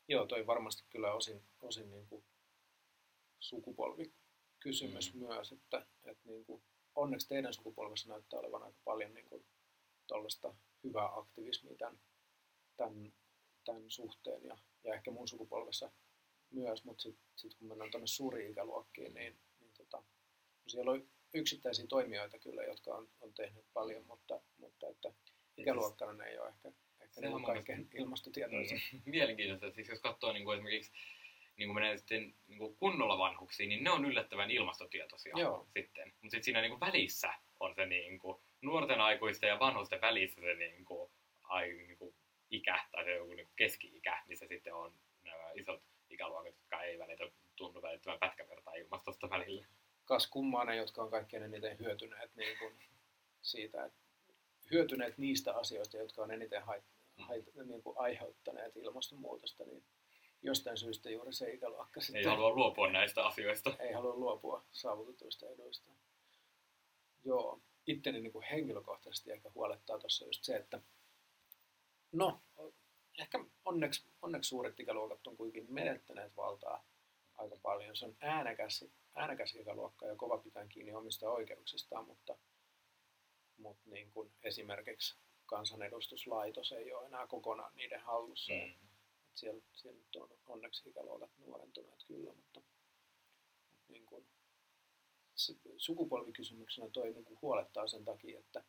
[0.08, 2.24] Joo, toi varmasti kyllä osin, osin niin kuin
[3.40, 5.20] sukupolvikysymys mm.
[5.20, 6.62] myös, että, että niin kuin,
[6.94, 9.44] onneksi teidän sukupolvessa näyttää olevan aika paljon niin kuin,
[10.84, 12.00] hyvää aktivismia tämän,
[12.76, 13.12] tämän,
[13.64, 15.90] tämän suhteen ja, ja ehkä mun sukupolvessa
[16.50, 20.02] myös, mutta sitten sit kun mennään tuonne suuriin ikäluokkiin, niin, niin tota,
[20.66, 25.12] siellä on yksittäisiä toimijoita kyllä, jotka on, on tehnyt paljon, mutta, mutta että
[25.56, 26.68] ikäluokkana ei ole ehkä,
[27.00, 28.78] ehkä Se on niin mun kaikkein mielestä- ilmastotietoisia.
[28.92, 29.70] Niin, mielenkiintoista.
[29.70, 30.92] Siis jos katsoo niin kuin esimerkiksi
[31.56, 35.66] niin kuin menee sitten niin kuin kunnolla vanhuksiin, niin ne on yllättävän ilmastotietoisia Joo.
[35.74, 36.08] sitten.
[36.08, 40.40] Mutta sitten siinä niin kuin välissä on se niin kuin, nuorten aikuisten ja vanhusten välissä
[40.40, 41.10] se niin kuin,
[41.42, 42.14] ai, niin kuin
[42.50, 46.98] ikä tai se joku niin kuin keski-ikä, missä sitten on nämä isot ikäluokat, jotka ei
[46.98, 47.24] välitä,
[47.56, 49.66] tunnu välittävän pätkävertaa ilmastosta välillä.
[50.04, 52.74] Kas kummaa ne, jotka on kaikkein eniten hyötyneet niin kuin
[53.42, 53.98] siitä, että
[54.70, 56.84] hyötyneet niistä asioista, jotka on eniten hait,
[57.18, 59.84] hait, niin kuin aiheuttaneet ilmastonmuutosta, niin
[60.42, 63.76] jostain syystä juuri se ikäluokka sitten Ei halua luopua näistä asioista.
[63.80, 65.90] ei halua luopua saavutetuista eduista.
[67.24, 70.80] Joo, itteni niin kuin henkilökohtaisesti ehkä huolettaa tuossa just se, että
[72.12, 72.40] no,
[73.18, 76.84] ehkä onneksi, onneksi suuret ikäluokat on kuitenkin menettäneet valtaa
[77.36, 77.96] aika paljon.
[77.96, 82.38] Se on äänekäs, äänekäs ikäluokka ja kova pitää kiinni omista oikeuksistaan, mutta,
[83.56, 85.16] mutta niin kuin esimerkiksi
[85.46, 88.52] kansanedustuslaitos ei ole enää kokonaan niiden hallussa.
[88.52, 88.88] Mm.
[89.28, 92.60] Et siellä, siellä nyt on onneksi ikäluokat nuorentuneet kyllä, mutta,
[93.70, 94.26] mutta niin kuin,
[95.34, 98.64] se sukupolvikysymyksenä toi niin kuin huolettaa sen takia, että,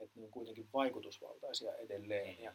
[0.00, 2.54] että ne on kuitenkin vaikutusvaltaisia edelleen ja,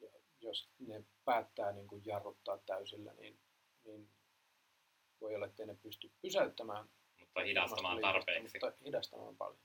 [0.00, 0.08] ja
[0.40, 3.38] jos ne päättää niin kuin jarruttaa täysillä, niin,
[3.84, 4.08] niin
[5.20, 6.88] voi olla, että ne pysty pysäyttämään
[7.20, 8.58] Mutta hidastamaan tarpeeksi.
[8.62, 9.60] Mutta hidastamaan paljon.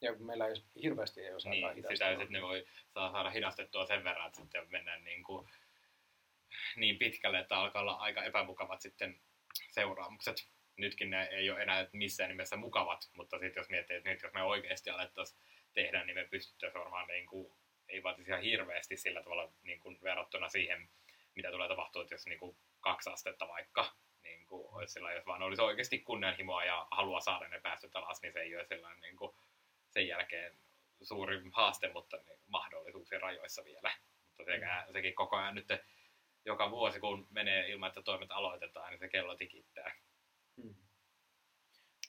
[0.00, 1.96] Ja meillä ei, hirveästi ei osaa Niin, hidastaa.
[1.96, 5.48] sitä että ne voi saa saada hidastettua sen verran, että sitten mennään niin, kuin,
[6.76, 9.20] niin pitkälle, että alkaa olla aika epämukavat sitten
[9.70, 10.48] seuraamukset.
[10.76, 14.32] Nytkin ne ei ole enää missään nimessä mukavat, mutta sitten jos miettii, että nyt jos
[14.32, 15.40] me oikeasti alettaisiin
[15.74, 17.54] tehdä, niin me pystyttäisiin varmaan niin kuin,
[17.88, 20.88] ei vaatisi ihan hirveästi sillä tavalla niin kuin verrattuna siihen,
[21.34, 23.92] mitä tulee tapahtua, että jos niin kuin kaksi astetta vaikka,
[24.24, 28.22] niin kuin olisi sillä, jos vaan olisi oikeasti kunnianhimoa ja halua saada ne päästöt alas,
[28.22, 29.36] niin se ei ole sellainen niin kuin,
[29.90, 30.58] sen jälkeen
[31.02, 33.90] suuri haaste, mutta niin mahdollisuuksien rajoissa vielä.
[34.26, 35.68] Mutta sekä, sekin koko ajan nyt
[36.44, 39.94] joka vuosi, kun menee ilman, että toimet aloitetaan, niin se kello tikittää.
[40.62, 40.74] Hmm.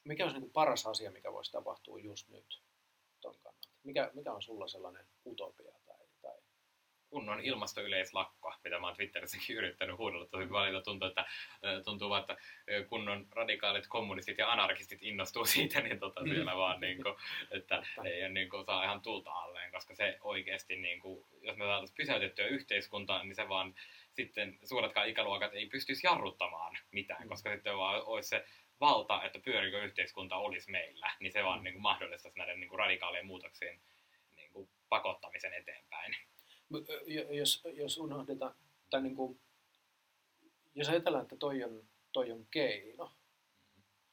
[0.04, 2.62] Mikä on niin paras asia, mikä voisi tapahtua just nyt
[3.20, 3.68] ton kannalta?
[3.82, 5.75] Mikä, mikä on sulla sellainen utopia?
[7.16, 11.24] Kunnon ilmastoyleislakko, mitä mä oon Twitterissäkin yrittänyt huudella tosi välillä tuntuu, että
[11.84, 12.36] tuntuu vaan, että
[12.88, 16.28] kunnon radikaalit kommunistit ja anarkistit innostuu siitä, niin tota Mm.
[16.30, 17.14] siellä vaan niin kuin,
[17.50, 21.56] että ei ole niin kuin, saa ihan tulta alleen, koska se oikeasti, niin kuin, jos
[21.56, 23.74] me saataisiin pysäytettyä yhteiskuntaa, niin se vaan
[24.12, 27.28] sitten suuretkaan ikäluokat ei pystyisi jarruttamaan mitään, Mm.
[27.28, 28.44] koska sitten vaan olisi se
[28.80, 31.64] valta, että pyörikö yhteiskunta olisi meillä, niin se vaan Mm.
[31.64, 33.80] niin kuin, mahdollistaisi näiden niin kuin, radikaalien muutoksien
[34.36, 36.16] niin kuin, pakottamisen eteenpäin.
[37.30, 38.54] Jos, jos unohdetaan,
[38.90, 39.40] tai niin kuin,
[40.74, 43.12] jos ajatellaan, että toi on, toi on keino,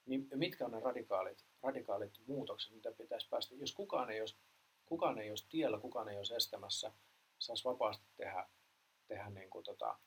[0.05, 3.55] niin mitkä on ne radikaalit, radikaalit muutokset, mitä pitäisi päästä?
[3.55, 4.35] Jos kukaan ei olisi,
[4.85, 6.91] kukaan ei olisi tiellä, kukaan ei olisi estämässä,
[7.39, 8.49] saisi vapaasti tehdä,
[9.07, 9.99] tehdä niin kuin tota,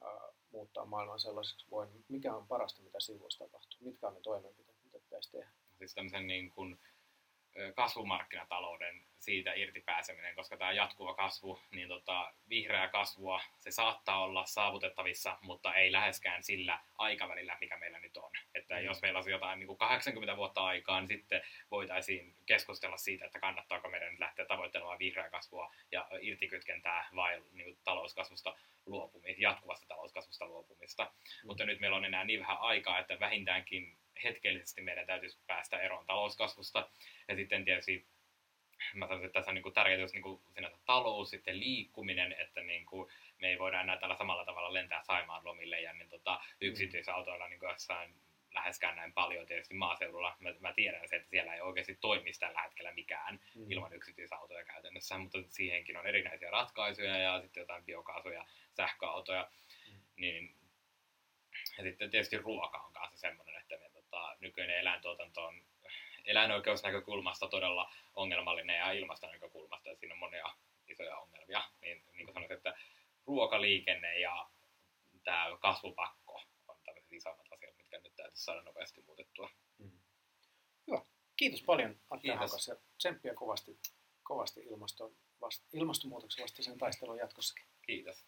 [0.00, 2.04] ää, muuttaa maailman sellaiseksi voin.
[2.08, 3.78] Mikä on parasta, mitä siinä voisi tapahtua?
[3.80, 5.50] Mitkä on ne toimenpiteet, mitä pitäisi tehdä?
[5.78, 6.78] siis tämmöisen niin kuin
[7.74, 14.46] kasvumarkkinatalouden siitä irti pääseminen, koska tämä jatkuva kasvu, niin tota, vihreää kasvua, se saattaa olla
[14.46, 18.30] saavutettavissa, mutta ei läheskään sillä aikavälillä, mikä meillä nyt on.
[18.54, 18.84] Että Mm.
[18.84, 23.40] jos meillä olisi jotain niin kuin 80 vuotta aikaa, niin sitten voitaisiin keskustella siitä, että
[23.40, 29.86] kannattaako meidän nyt lähteä tavoittelemaan vihreää kasvua ja irtikytkentää vai niin kuin talouskasvusta luopumista, jatkuvasta
[29.88, 31.04] talouskasvusta luopumista.
[31.04, 31.46] Mm.
[31.46, 36.06] Mutta nyt meillä on enää niin vähän aikaa, että vähintäänkin hetkellisesti meidän täytyisi päästä eroon
[36.06, 36.90] talouskasvusta.
[37.28, 38.06] Ja sitten tietysti
[38.94, 42.86] mä sanoisin, että tässä on niin tärkeää just niin sinänsä talous, sitten liikkuminen, että niin
[42.86, 43.10] kuin
[43.40, 47.60] me ei voida enää tällä samalla tavalla lentää Saimaan lomille ja niin tota, yksityisautoilla niin
[47.60, 48.14] kuin jossain
[48.54, 50.36] läheskään näin paljon tietysti maaseudulla.
[50.40, 53.70] Mä, mä tiedän se, että siellä ei oikeasti toimisi tällä hetkellä mikään Mm.
[53.70, 58.46] ilman yksityisautoja käytännössä, mutta siihenkin on erinäisiä ratkaisuja ja sitten jotain biokaasuja,
[58.76, 59.50] sähköautoja.
[59.90, 60.00] Mm.
[60.16, 60.56] Niin,
[61.78, 65.62] ja sitten tietysti ruoka on kanssa semmoinen, että me, tota, nykyinen eläintuotanto on
[66.24, 70.44] eläinoikeusnäkökulmasta todella ongelmallinen ja ilmastonäkökulmasta, että siinä on monia
[70.88, 71.62] isoja ongelmia.
[71.80, 72.78] Niin, niin kuin sanoisin, että
[73.26, 74.50] ruokaliikenne ja
[75.24, 79.50] tämä kasvupakko on tämmöiset isommat asiat, mitkä nyt täytyisi saada nopeasti muutettua.
[79.78, 79.98] Mm.
[80.86, 81.02] Hyvä.
[81.36, 82.38] Kiitos paljon Kiitos.
[82.38, 83.78] Haukas ja tsemppiä kovasti,
[84.22, 87.66] kovasti ilmaston vast, ilmastonmuutoksen vastaiseen taisteluun jatkossakin.
[87.86, 88.24] Kiitos.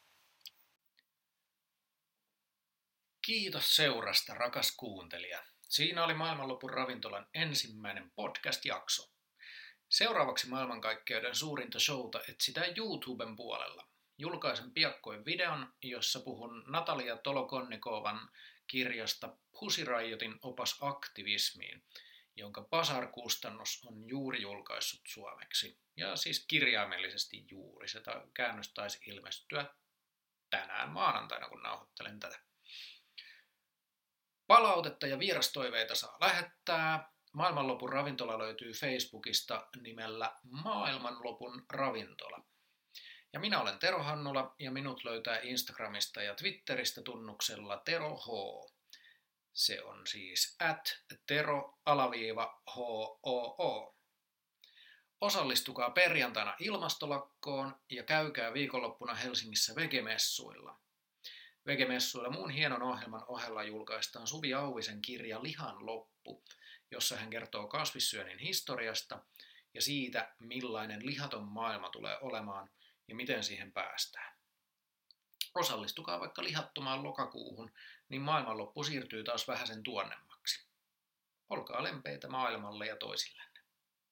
[3.26, 5.42] Kiitos seurasta, rakas kuuntelija.
[5.70, 9.10] Siinä oli Maailmanlopun ravintolan ensimmäinen podcast-jakso.
[9.88, 13.86] Seuraavaksi maailmankaikkeuden suurinta showta etsitään YouTuben puolella.
[14.18, 18.30] Julkaisen piakkoin videon, jossa puhun Natalia Tolokonnikovan
[18.66, 21.82] kirjasta Pussy Riotin opas aktivismiin
[22.36, 25.78] jonka Pasar-kustannus on juuri julkaissut suomeksi.
[25.96, 27.88] Ja siis kirjaimellisesti juuri.
[27.88, 28.02] Se
[28.34, 29.74] käännös taisi ilmestyä
[30.50, 32.49] tänään maanantaina, kun nauhoittelen tätä.
[34.50, 37.12] Palautetta ja vierastoiveita saa lähettää.
[37.32, 42.42] Maailmanlopun ravintola löytyy Facebookista nimellä Maailmanlopun ravintola.
[43.32, 48.26] Ja minä olen Tero Hannula ja minut löytää Instagramista ja Twitteristä tunnuksella Tero H.
[49.52, 53.18] Se on siis at tero-hoo.
[55.20, 60.80] Osallistukaa perjantaina ilmastolakkoon ja käykää viikonloppuna Helsingissä vegemessuilla.
[61.66, 66.44] Vegemessuilla muun hienon ohjelman ohella julkaistaan Suvi Auvisen kirja Lihan loppu,
[66.90, 69.24] jossa hän kertoo kasvissyönnin historiasta
[69.74, 72.70] ja siitä, millainen lihaton maailma tulee olemaan
[73.08, 74.36] ja miten siihen päästään.
[75.54, 77.72] Osallistukaa vaikka lihattomaan lokakuuhun,
[78.08, 80.66] niin maailmanloppu siirtyy taas vähäsen tuonnemmaksi.
[81.48, 83.42] Olkaa lempeitä maailmalle ja toisille.